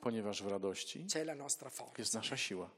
[0.00, 1.06] ponieważ w radości
[1.98, 2.70] jest nasza siła.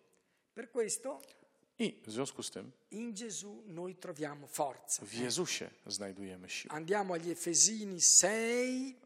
[1.78, 5.02] I w związku z tym in Gesù noi troviamo forza.
[5.02, 6.74] w Jezusie znajdujemy siłę.
[6.74, 8.22] Andiamo agli Efesini 6,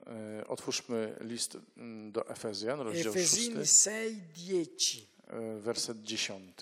[0.06, 5.06] E, Otwórzmy list mm, do Efezjan, rozdział Efesini 6, 6, 10.
[5.26, 6.56] e, werset 10.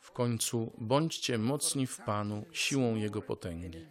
[0.00, 3.86] W końcu bądźcie mocni w Panu siłą Jego potęgi.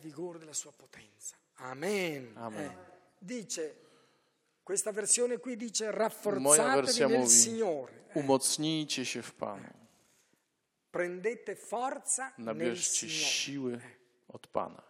[1.56, 2.38] Amen.
[2.38, 2.72] Amen.
[2.72, 2.78] Eh,
[3.22, 3.76] dice,
[4.64, 9.70] questa versione qui dice Moja rafforzatevi wersja nel mówi, Signore, umocnijcie się w Panu,
[10.92, 13.80] prendete forza nabierzcie siły
[14.28, 14.84] od Pana.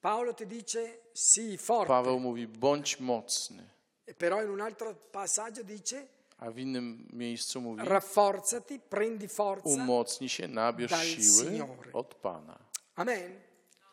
[0.00, 3.68] Paolo ti dice sii forte, Paweł mówi, bądź mocny,
[4.06, 6.06] e però in un altro passaggio dice
[6.38, 9.68] a w innym miejscu mówi, rafforzati, prendi forza.
[9.68, 11.92] umocnij się, nabierz siły Signore.
[11.92, 12.58] od Pana.
[12.94, 13.40] Amen.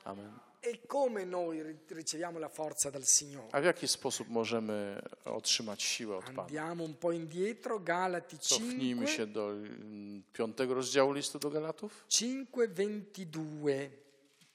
[0.04, 0.45] Amen.
[0.68, 3.48] E come noi ri- riceviamo la forza dal Signore?
[3.52, 6.42] A w jaki sposób możemy otrzymać siłę od Pana?
[6.42, 12.06] Andiamo un po' indietro, Galati Cofnijmy 5, się do mm, piątego rozdziału listu do Galatów,
[12.10, 13.90] 5:22.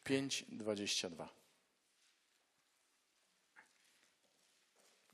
[0.04, 1.28] 5:22.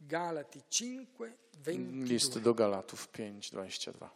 [0.01, 1.09] Galati 5,
[1.53, 2.05] 22.
[2.05, 4.09] List do Galatów 5:22.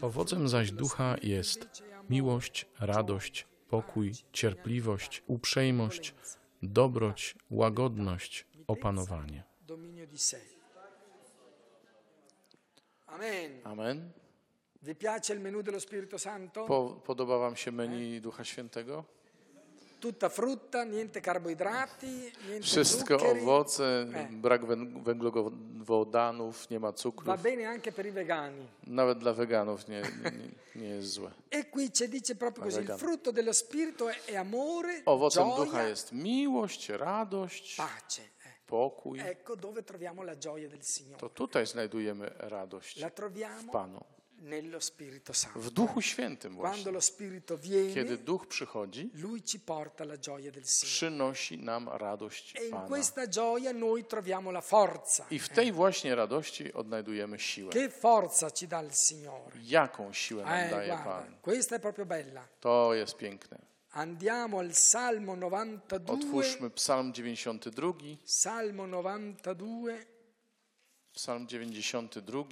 [0.00, 6.14] Owocem zaś ducha jest miłość, radość, pokój, cierpliwość, uprzejmość,
[6.62, 9.44] dobroć, łagodność, opanowanie.
[13.64, 14.12] Amen.
[17.06, 19.17] Podoba wam się menu Ducha Świętego?
[20.00, 22.06] Tutta frutta, niente carboidrati,
[22.48, 23.40] niente Wszystko zuccheri.
[23.40, 24.30] owoce, Eh.
[24.30, 27.36] brak węg- węglowodanów, nie ma Va cukru.
[27.38, 28.66] bene anche per i vegani.
[28.86, 30.32] Nawet dla weganów nie, nie,
[30.82, 31.30] nie jest złe.
[31.50, 35.82] E qui c'è, dice proprio così, il frutto dello Spirito è, amore, Owocem gioia, ducha
[35.88, 38.22] jest miłość, radość, pace.
[38.22, 39.18] Eh, pokój.
[39.20, 41.18] Ecco dove troviamo la gioia del Signore.
[41.20, 44.04] To tutaj znajdujemy radość La w troviamo Panu.
[44.38, 45.60] Nello Spirito Santo.
[45.60, 46.92] W Duchu Świętym właśnie.
[47.94, 50.90] Kiedy Duch przychodzi, Lui ci porta la gioia del Signore.
[50.92, 52.86] przynosi nam radość E in Pana.
[52.88, 55.26] questa gioia noi troviamo la forza.
[55.30, 57.72] I w tej właśnie radości odnajdujemy siłę.
[57.72, 59.56] Che forza ci dà il Signore?
[59.62, 61.36] Jaką siłę nam Eh, daje guarda, Pan?
[61.42, 62.48] questa è proprio bella.
[62.60, 63.58] To jest piękne.
[63.92, 66.12] Andiamo al Salmo 92.
[66.14, 68.16] Otwórzmy Psalm 92.
[68.24, 69.92] Salmo 92.
[71.12, 72.44] Psalm 92.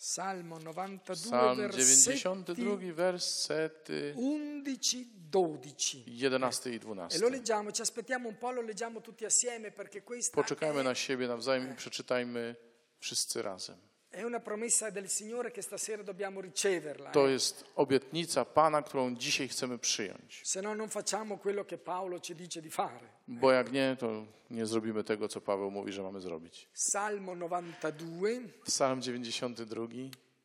[0.00, 6.04] Salmo 92, Psalm versetti 92, wersety 11, 12.
[6.06, 7.18] 11 i E 12.
[7.18, 10.94] lo leggiamo, ci aspettiamo un po', lo leggiamo tutti assieme perché questa Poczekajmy è, na
[10.94, 12.54] siebie nawzajem i przeczytajmy
[13.00, 13.87] wszyscy razem.
[14.18, 17.10] È una promessa del Signore che stasera dobbiamo riceverla.
[17.10, 17.32] To eh.
[17.32, 20.40] jest obietnica Pana, którą dzisiaj chcemy przyjąć.
[20.44, 23.08] Se no non facciamo quello che Paolo ci dice di fare.
[23.28, 26.68] Bo jak nie, to nie zrobimy tego, co Paweł mówi, że mamy zrobić.
[26.72, 28.28] Salmo 92,
[28.64, 29.86] Psalm 92,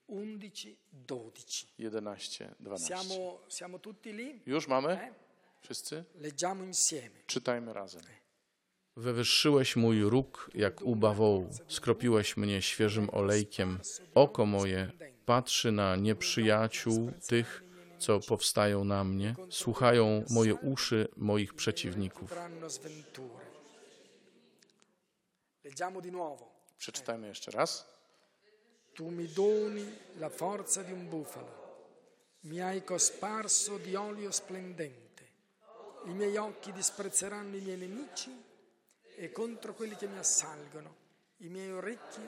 [0.07, 1.67] 11, 12.
[1.77, 2.87] 11, 12.
[2.87, 4.41] Siamo, siamo tutti lì?
[4.45, 5.13] Już mamy?
[5.61, 6.03] Wszyscy?
[6.15, 7.23] Leggiamo insieme.
[7.27, 8.01] Czytajmy razem.
[8.97, 13.79] Wywyższyłeś mój róg jak u bawołu, skropiłeś mnie świeżym olejkiem.
[14.15, 14.91] Oko moje
[15.25, 17.63] patrzy na nieprzyjaciół tych,
[17.99, 22.35] co powstają na mnie, słuchają moje uszy moich przeciwników.
[26.77, 27.93] Przeczytajmy jeszcze raz.
[28.93, 29.85] Tu mi doni
[30.19, 31.51] la forza di un bufalo,
[32.43, 35.23] mi hai cosparso di olio splendente,
[36.05, 38.29] i miei occhi disprezzeranno i miei nemici
[39.15, 40.95] e contro quelli che mi assalgono,
[41.37, 42.21] i miei orecchi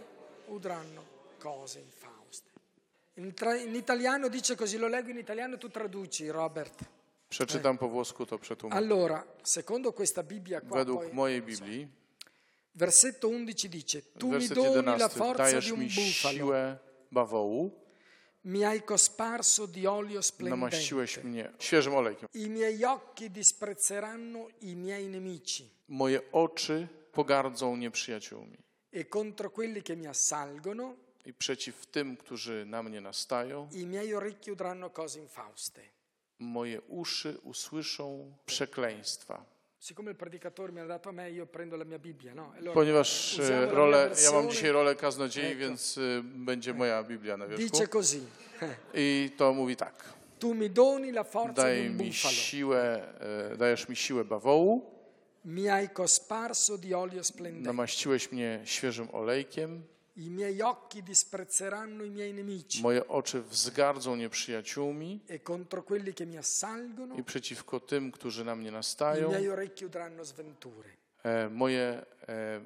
[0.47, 1.03] udranno
[1.37, 2.51] cose infauste.
[3.15, 6.83] In, tra- in italiano dice così, lo leggo in italiano, tu traduci Robert.
[7.27, 8.77] Przeczytam po włosku, to przetłumaczę.
[8.77, 11.87] Allora, secondo questa Bibbia qua, Według poi, mojej Biblii,
[12.75, 16.77] versetto 11 dice, tu mi doni la 11, forza di un bufalo, siłę
[17.11, 17.71] bawołu,
[18.45, 20.65] mi hai cosparso di olio splendente.
[20.65, 22.29] namaściłeś mnie świeżym olejkiem.
[22.33, 28.57] I miei occhi disprezzeranno i miei nemici Moje oczy pogardzą nieprzyjaciółmi
[28.91, 34.13] e contro quelli che mi assalgono i przeciw tym, którzy na mnie nastają, i miei
[34.13, 35.81] orecchi udranno cose infauste.
[36.39, 39.45] moje uszy usłyszą przekleństwa.
[42.73, 43.37] Ponieważ
[43.69, 47.63] rolę, ja mam dzisiaj rolę kaznodziei, więc e, będzie moja Biblia na wierzchu.
[48.93, 50.13] I to mówi tak.
[51.53, 53.03] Daj mi siłę,
[53.57, 54.91] dajesz mi siłę bawołu,
[55.45, 59.83] mi hai cosparso di olio splendente, namaściłeś mnie świeżym olejkiem,
[60.17, 66.25] i miei occhi disprezzeranno i miei nemici moje oczy wzgardzą nieprzyjaciółmi e contro quelli che
[66.25, 70.89] mi assalgono i przeciwko tym, którzy na mnie i nastają, miei orecchi udranno sventure.
[71.23, 72.61] e, moje e,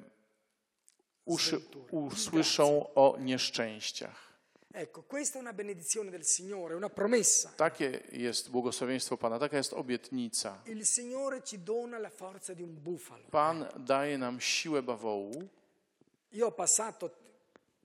[1.24, 1.86] uszy Sventure.
[1.90, 4.30] usłyszą o nieszczęściach.
[4.72, 7.48] Ecco, questa è una benedizione del Signore, una promessa.
[7.56, 10.62] Takie jest błogosławieństwo Pana, taka jest obietnica.
[10.66, 13.24] Il Signore ci dona la forza di un bufalo.
[13.30, 15.48] Pan daje nam siłę bawołu.
[16.32, 17.10] Io ho passato,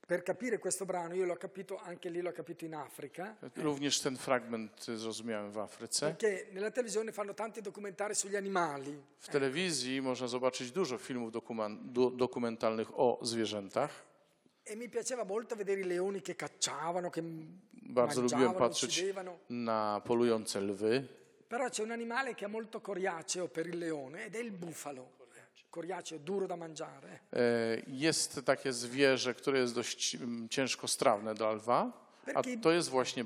[0.05, 4.15] per capire questo brano, io l'ho capito, anche lì l'ho capito in Africa, Również ten
[4.15, 6.05] fragment zrozumiałem w Afryce.
[6.05, 9.01] perché nella televisione fanno tanti documentari sugli animali.
[9.19, 13.89] W telewizji można zobaczyć dużo filmów dokumen- do- dokumentalnych o zwierzętach.
[14.67, 17.21] E mi piaceva molto vedere i leoni che cacciavano, che
[17.73, 19.37] Bardzo lubiłem patrzeć uccidevano.
[19.49, 21.07] na polujące lwy.
[21.47, 25.09] Però c'è un animale che è molto coriaceo per il leone ed è il bufalo.
[27.33, 27.37] E,
[27.87, 31.91] Jest takie zwierzę, które jest dość mm, ciężko strawne dla lwa,
[32.35, 33.23] a to jest właśnie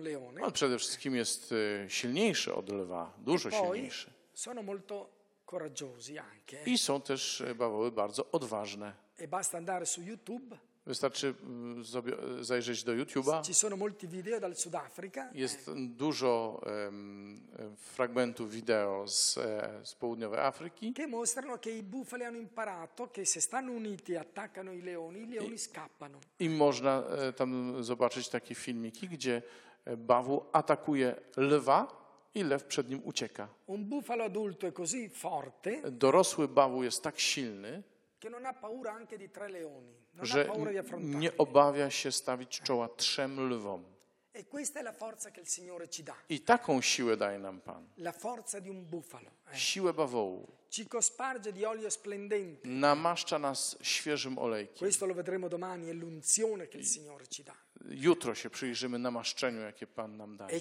[0.00, 0.42] leone.
[0.42, 1.52] On przede wszystkim jest
[1.84, 4.10] e, silniejszy od lwa, dużo silniejszy.
[6.66, 8.92] I są też e, bawoły bardzo odważne.
[9.18, 10.54] E basta andare su YouTube,
[10.94, 13.42] Wystarczy mm, sobie- zajrzeć do YouTube'a.
[13.42, 17.40] ci sono molti video dal Sudafrica Jest dużo em,
[17.76, 23.24] fragmentów wideo z, e, z południowej Afryki, che mostrano che i bufali hanno imparato che
[23.24, 26.18] se stanno uniti e attaccano i leoni, i leoni scappano.
[26.38, 29.42] i można e, tam zobaczyć takie filmiki, gdzie
[29.96, 31.86] bawół atakuje lwa
[32.34, 33.48] i lew przed nim ucieka.
[33.66, 37.82] Un bufalo adulto è così forte Dorosły bawół jest tak silny,
[38.20, 41.16] che non ha paura anche di tre leoni, non ha że paura di affrontarli.
[41.16, 43.84] nie obawia się stawić czoła trzem lwom.
[44.32, 47.60] E questa è la forza che il Signore ci dà, I taką siłę daje nam
[47.60, 47.88] Pan.
[49.52, 49.58] eh.
[49.58, 50.46] Siłę bawołu.
[52.64, 54.78] Namaszcza nas świeżym olejkiem.
[57.90, 60.60] Jutro się przyjrzymy namaszczeniu, jakie Pan nam daje.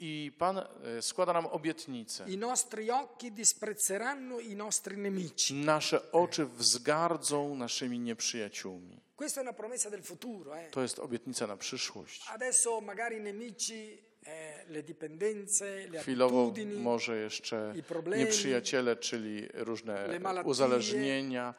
[0.00, 2.24] I Pan e, składa nam obietnicę.
[2.28, 5.54] I nostri occhi disprezzeranno i nostri nemici.
[5.54, 9.00] Nasze oczy wzgardzą naszymi nieprzyjaciółmi.
[9.16, 10.56] Questa è una promessa del futuro.
[10.56, 10.70] eh.
[10.70, 12.28] To jest obietnica na przyszłość.
[12.28, 20.08] Adesso magari nemici, eh, le dipendenze, le Chwilowo może jeszcze i problemi, nieprzyjaciele, czyli różne
[20.44, 21.54] uzależnienia,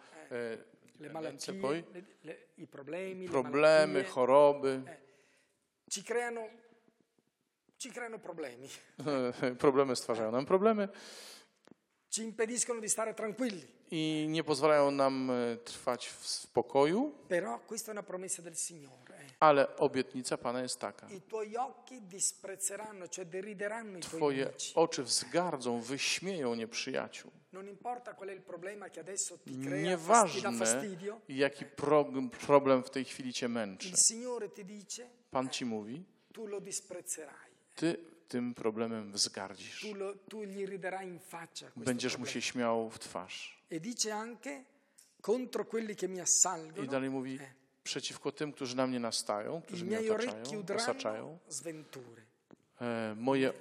[3.32, 4.84] problemy, choroby.
[5.90, 6.42] ci creano,
[7.82, 8.68] ci creano problemi,
[9.58, 10.88] Problemy stwarzają nam problemy
[12.10, 13.68] ci impediscono di stare tranquilli.
[13.92, 19.00] i nie pozwalają nam e, trwać w spokoju, Però questa è una promessa del Signore.
[19.40, 21.08] ale obietnica Pana jest taka.
[21.10, 24.72] I tuoi occhi disprezzeranno, cioè derideranno i tuoi Twoje nemici.
[24.76, 27.32] oczy wzgardzą, wyśmieją nieprzyjaciół.
[27.54, 31.66] Non importa qual è il problema che adesso ti crea, Nieważne, fastidio, jaki
[32.48, 33.90] problem w tej chwili cię męczy.
[33.90, 36.04] il Signore ti dice, Pan ci mówi,
[36.34, 37.98] tu lo disprezzerai, ty
[38.28, 39.82] tym problemem wzgardzisz.
[39.82, 43.62] tu, lo- tu gli riderai in faccia Będziesz mu się śmiał w twarz.
[43.70, 44.64] E dice anche
[45.22, 47.40] contro quelli che mi I assalgono, dalej mówi,
[47.84, 51.38] przeciwko tym, którzy na mnie nastają, i którzy mnie otaczają, osaczają,
[52.82, 53.54] e, moje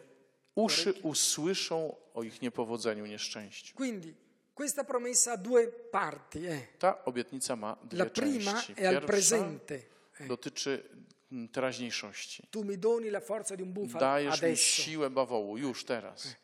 [0.55, 3.75] uszy usłyszą o ich niepowodzeniu, nieszczęściu.
[3.77, 4.15] Quindi
[4.55, 6.47] questa promessa ha due parti.
[6.47, 6.79] eh.
[6.79, 8.75] Ta obietnica ma dwie La prima części.
[8.75, 9.83] è al Pierwsza presente.
[10.27, 11.05] dotyczy mm,
[11.53, 12.47] teraźniejszości.
[12.51, 16.37] Tu mi doni la forza di un bufalo Dajesz mi adesso siłę bawołu, już teraz.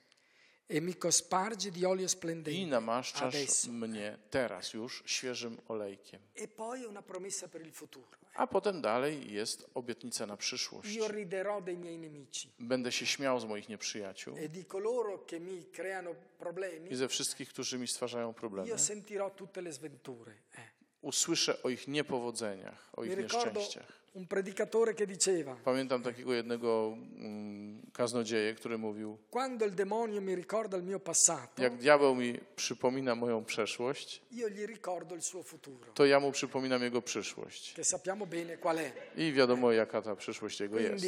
[0.69, 3.73] e mi cospargi di olio I splendente namaszczasz adesso.
[3.73, 6.21] mnie teraz już świeżym olejkiem.
[6.35, 8.09] E poi una promessa per il futuro.
[8.35, 10.95] A potem dalej jest obietnica na przyszłość.
[10.97, 15.41] Io riderò dei miei nemici Będę się śmiał z moich nieprzyjaciół e di coloro che
[15.41, 16.93] mi creano problemi.
[16.93, 18.69] i ze wszystkich, którzy mi stwarzają problemy.
[18.69, 20.33] Io sentirò tutte le sventure.
[20.55, 20.61] eh.
[21.03, 23.93] Usłyszę o ich niepowodzeniach, o Mi ich nieszczęściach.
[24.17, 30.35] Un predicatore che diceva, Pamiętam takiego jednego mm, kaznodzieję, który mówił, quando il demonio mi
[30.35, 35.43] ricorda il mio passato, jak diabeł mi przypomina moją przeszłość, io gli ricordo il suo
[35.43, 37.75] futuro, to ja mu przypominam jego przyszłość.
[37.75, 38.93] che sappiamo bene qual è.
[39.17, 41.05] I wiadomo, jaka ta przyszłość jego jest.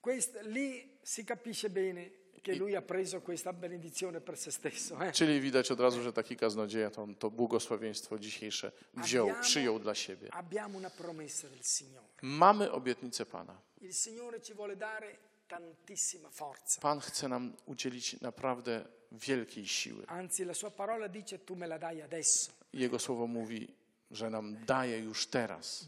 [0.00, 4.96] Quindi lì si capisce bene che lui ha preso questa benedizione per se stesso.
[5.04, 5.12] eh.
[5.12, 9.94] Czyli widać od razu, że taki kaznodzieja to, to błogosławieństwo dzisiejsze wziął, Abbiamo- przyjął dla
[9.94, 10.28] siebie.
[10.34, 12.06] Abbiamo una promessa del Signore.
[12.22, 13.60] Mamy obietnicę Pana.
[13.80, 15.16] Il Signore ci vuole dare
[15.48, 16.80] tantissima forza.
[16.80, 20.06] Pan chce nam udzielić naprawdę wielkiej siły.
[20.06, 22.50] Anzi, la sua parola dice tu me la dai adesso.
[22.72, 23.74] Jego słowo mówi,
[24.12, 25.86] że nam daje już teraz.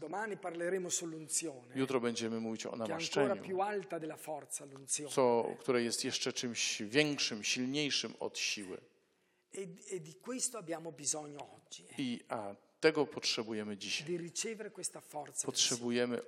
[1.75, 3.35] Jutro będziemy mówić o namaszczeniu,
[5.09, 8.77] co, które jest jeszcze czymś większym, silniejszym od siły.
[9.57, 9.65] E, e
[11.89, 14.07] eh, I a tego potrzebujemy dzisiaj.
[15.45, 16.21] Potrzebujemy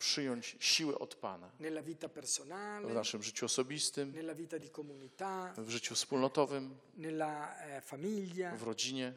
[0.00, 1.50] przyjąć siłę od Pana
[2.84, 4.14] w naszym życiu osobistym,
[5.56, 9.12] w życiu wspólnotowym, eh, w rodzinie,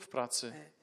[0.00, 0.73] w pracy, parrocchia,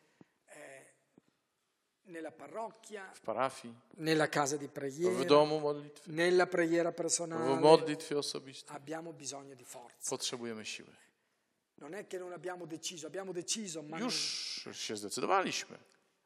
[3.13, 7.59] w parafii, nella casa di w preghiera, domu modlitwy, nella preghiera w personale.
[7.59, 8.75] modlitwie osobistej.
[8.75, 10.09] Abbiamo bisogno di forza.
[10.09, 10.89] Potrzebujemy siły.
[11.77, 15.77] Non è che non abbiamo deciso, abbiamo deciso, ma non- Już się zdecydowaliśmy,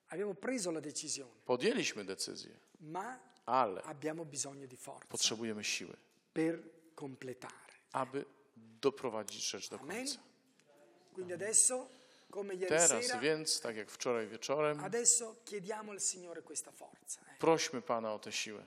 [0.10, 5.96] abbiamo preso la decisione, podjęliśmy decyzję, ma ale abbiamo bisogno di forza potrzebujemy siły,
[6.34, 6.60] per
[6.96, 7.74] completare.
[7.92, 8.26] aby
[8.82, 9.98] doprowadzić rzecz do Amen.
[9.98, 10.20] końca.
[11.14, 12.05] Quindi adesso, come ieri
[12.70, 14.80] Teraz więc, tak jak wczoraj wieczorem,
[17.40, 18.64] prośmy Pana o tę siłę.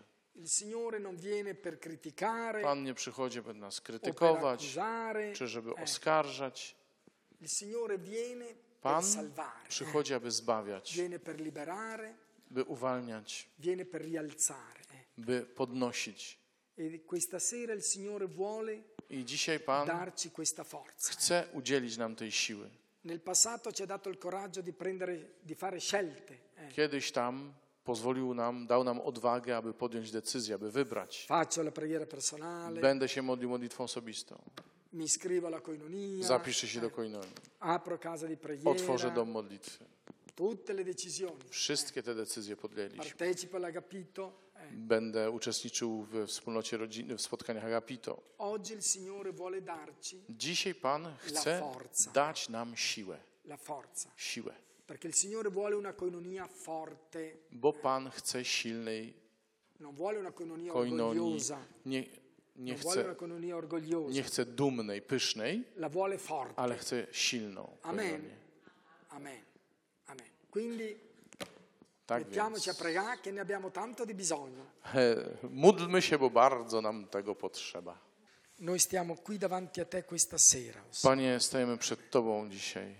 [2.62, 4.78] Pan nie przychodzi, by nas krytykować,
[5.34, 6.76] czy żeby oskarżać.
[8.80, 9.02] Pan
[9.68, 10.98] przychodzi, aby zbawiać,
[12.50, 13.48] by uwalniać,
[15.18, 16.38] by podnosić.
[16.78, 16.82] E
[19.10, 19.88] I dzisiaj Pan
[21.10, 22.70] chce udzielić nam tej siły.
[23.09, 26.38] Nel passato ci ha dato il coraggio di, prendere, di fare scelte.
[26.72, 27.54] Kiedyś tam
[27.84, 31.24] pozwolił nam, dał nam odwagę, aby podjąć decyzję, aby wybrać.
[31.28, 34.36] Faccio la preghiera personale, Będę się modlił modlitwą osobistą.
[34.92, 37.32] mi iscrivo alla koinonia, Zapiszę się do koinonii.
[37.61, 39.84] apro casa di preghiera, Otworzę dom modlitwy.
[40.36, 41.44] tutte le decisioni.
[41.50, 43.04] Wszystkie te decyzje podjęliśmy.
[43.04, 44.30] Partecipo all'agapito.
[44.72, 48.22] Będę uczestniczył we wspólnocie rodziny, w spotkaniach Agapito.
[50.30, 51.62] Dzisiaj Pan chce
[52.14, 53.18] dać nam siłę.
[54.16, 54.54] Siłę.
[57.52, 59.14] Bo Pan chce silnej
[60.72, 61.38] koinonii.
[61.86, 62.04] Nie,
[62.56, 63.14] nie, chce,
[64.10, 65.64] nie chce dumnej, pysznej,
[66.56, 68.30] ale chce silną Amen.
[69.10, 69.42] Amen.
[70.06, 70.26] Amen.
[70.50, 71.07] Quindi
[72.09, 74.64] Tak mettiamoci a więc pregare che ne abbiamo tanto di bisogno.
[74.82, 75.16] he,
[75.50, 77.98] módlmy się, bo bardzo nam tego potrzeba.
[78.59, 82.94] Noi stiamo qui davanti a te questa sera, Panie, stajemy przed Tobą dzisiaj.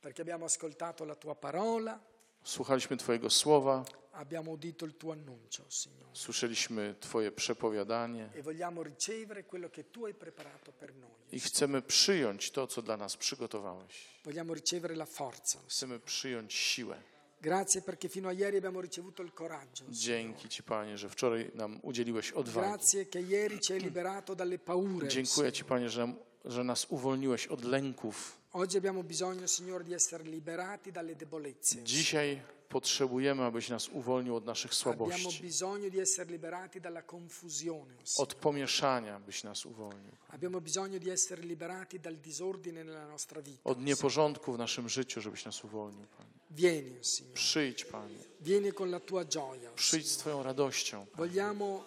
[0.00, 1.98] perché abbiamo ascoltato la tua parola,
[2.44, 9.44] Słuchaliśmy Twojego słowa, abbiamo udito il tuo annuncio, Signore, słyszeliśmy Twoje przepowiadanie e vogliamo ricevere
[9.44, 11.10] quello che tu hai preparato per noi.
[11.32, 14.08] i chcemy przyjąć to, co dla nas przygotowałeś.
[14.24, 15.58] Vogliamo ricevere la forza.
[15.68, 16.96] Chcemy przyjąć siłę.
[17.42, 19.84] Grazie perché fino a ieri abbiamo ricevuto il coraggio.
[19.88, 22.68] Dzięki Ci, Panie, że wczoraj nam udzieliłeś odwagi.
[22.68, 25.08] Grazie che ieri ci hai liberato dalle paure.
[25.08, 26.14] Dziękuję Ci, Panie, że,
[26.44, 28.38] że nas uwolniłeś od lęków.
[28.52, 31.82] Oggi abbiamo bisogno, Signore, di essere liberati dalle debolezze.
[31.84, 37.94] Dzisiaj potrzebujemy, abyś nas uwolnił od naszych Abbiamo słabości, bisogno di essere liberati dalla confusione.
[37.94, 38.22] oh Signore.
[38.22, 43.64] od pomieszania, byś nas uwolnił, Abbiamo bisogno di essere liberati dal disordine nella nostra vita.
[43.64, 46.30] od nieporządku w naszym życiu, żebyś nas uwolnił, Panie.
[46.56, 47.34] Vieni, Signore.
[47.34, 48.18] Przyjdź, Panie.
[48.40, 49.70] Vieni con la tua gioia.
[49.76, 51.06] Przyjdź z Twoją radością.
[51.06, 51.16] Panie.
[51.16, 51.84] Vogliamo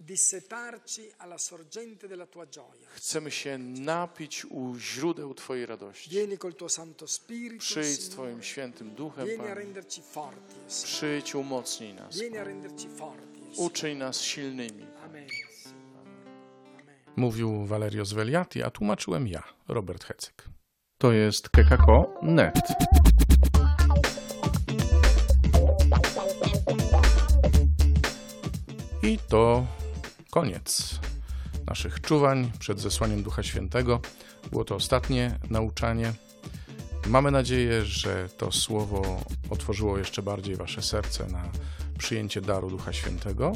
[0.00, 2.88] dissetarci alla sorgente della tua gioia.
[2.94, 6.10] Chcemy się napić u źródeł Twojej radości.
[6.10, 8.08] Vieni col tuo Santo Spirito, Przyjdź z.
[8.08, 9.54] Twoim świętym duchem, Vieni a Panie.
[9.54, 10.54] renderci forti.
[10.68, 10.86] Signore.
[10.86, 12.18] Przyjdź, umocnij nas.
[12.18, 13.40] Vieni a renderci forti.
[13.40, 13.66] Signore.
[13.66, 14.86] Uczyń nas silnymi.
[15.04, 15.26] Amen.
[17.16, 20.44] Mówił Valerio Sveliati, a tłumaczyłem ja, Robert Hecyk.
[20.98, 22.54] To jest kekako.net.
[29.10, 29.66] I to
[30.30, 31.00] koniec
[31.66, 34.00] naszych czuwań przed zesłaniem Ducha Świętego.
[34.50, 36.12] Było to ostatnie nauczanie.
[37.06, 41.42] Mamy nadzieję, że to słowo otworzyło jeszcze bardziej Wasze serce na
[41.98, 43.52] przyjęcie daru Ducha Świętego.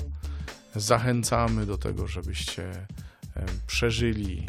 [0.76, 2.86] Zachęcamy do tego, żebyście e,
[3.66, 4.46] przeżyli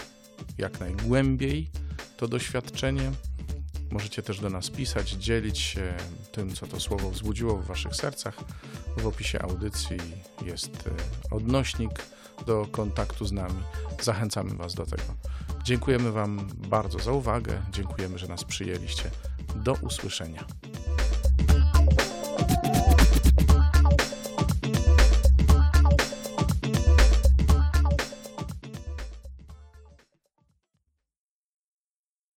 [0.58, 1.70] jak najgłębiej
[2.18, 3.12] to doświadczenie.
[3.96, 5.94] Możecie też do nas pisać, dzielić się
[6.32, 8.36] tym, co to słowo wzbudziło w Waszych sercach.
[8.98, 9.98] W opisie audycji
[10.46, 11.92] jest e, odnośnik
[12.46, 13.64] do kontaktu z nami.
[14.02, 15.04] Zachęcamy Was do tego.
[15.64, 17.62] Dziękujemy Wam bardzo za uwagę.
[17.72, 19.12] Dziękujemy, że nas przyjęliście.
[19.56, 20.46] Do usłyszenia.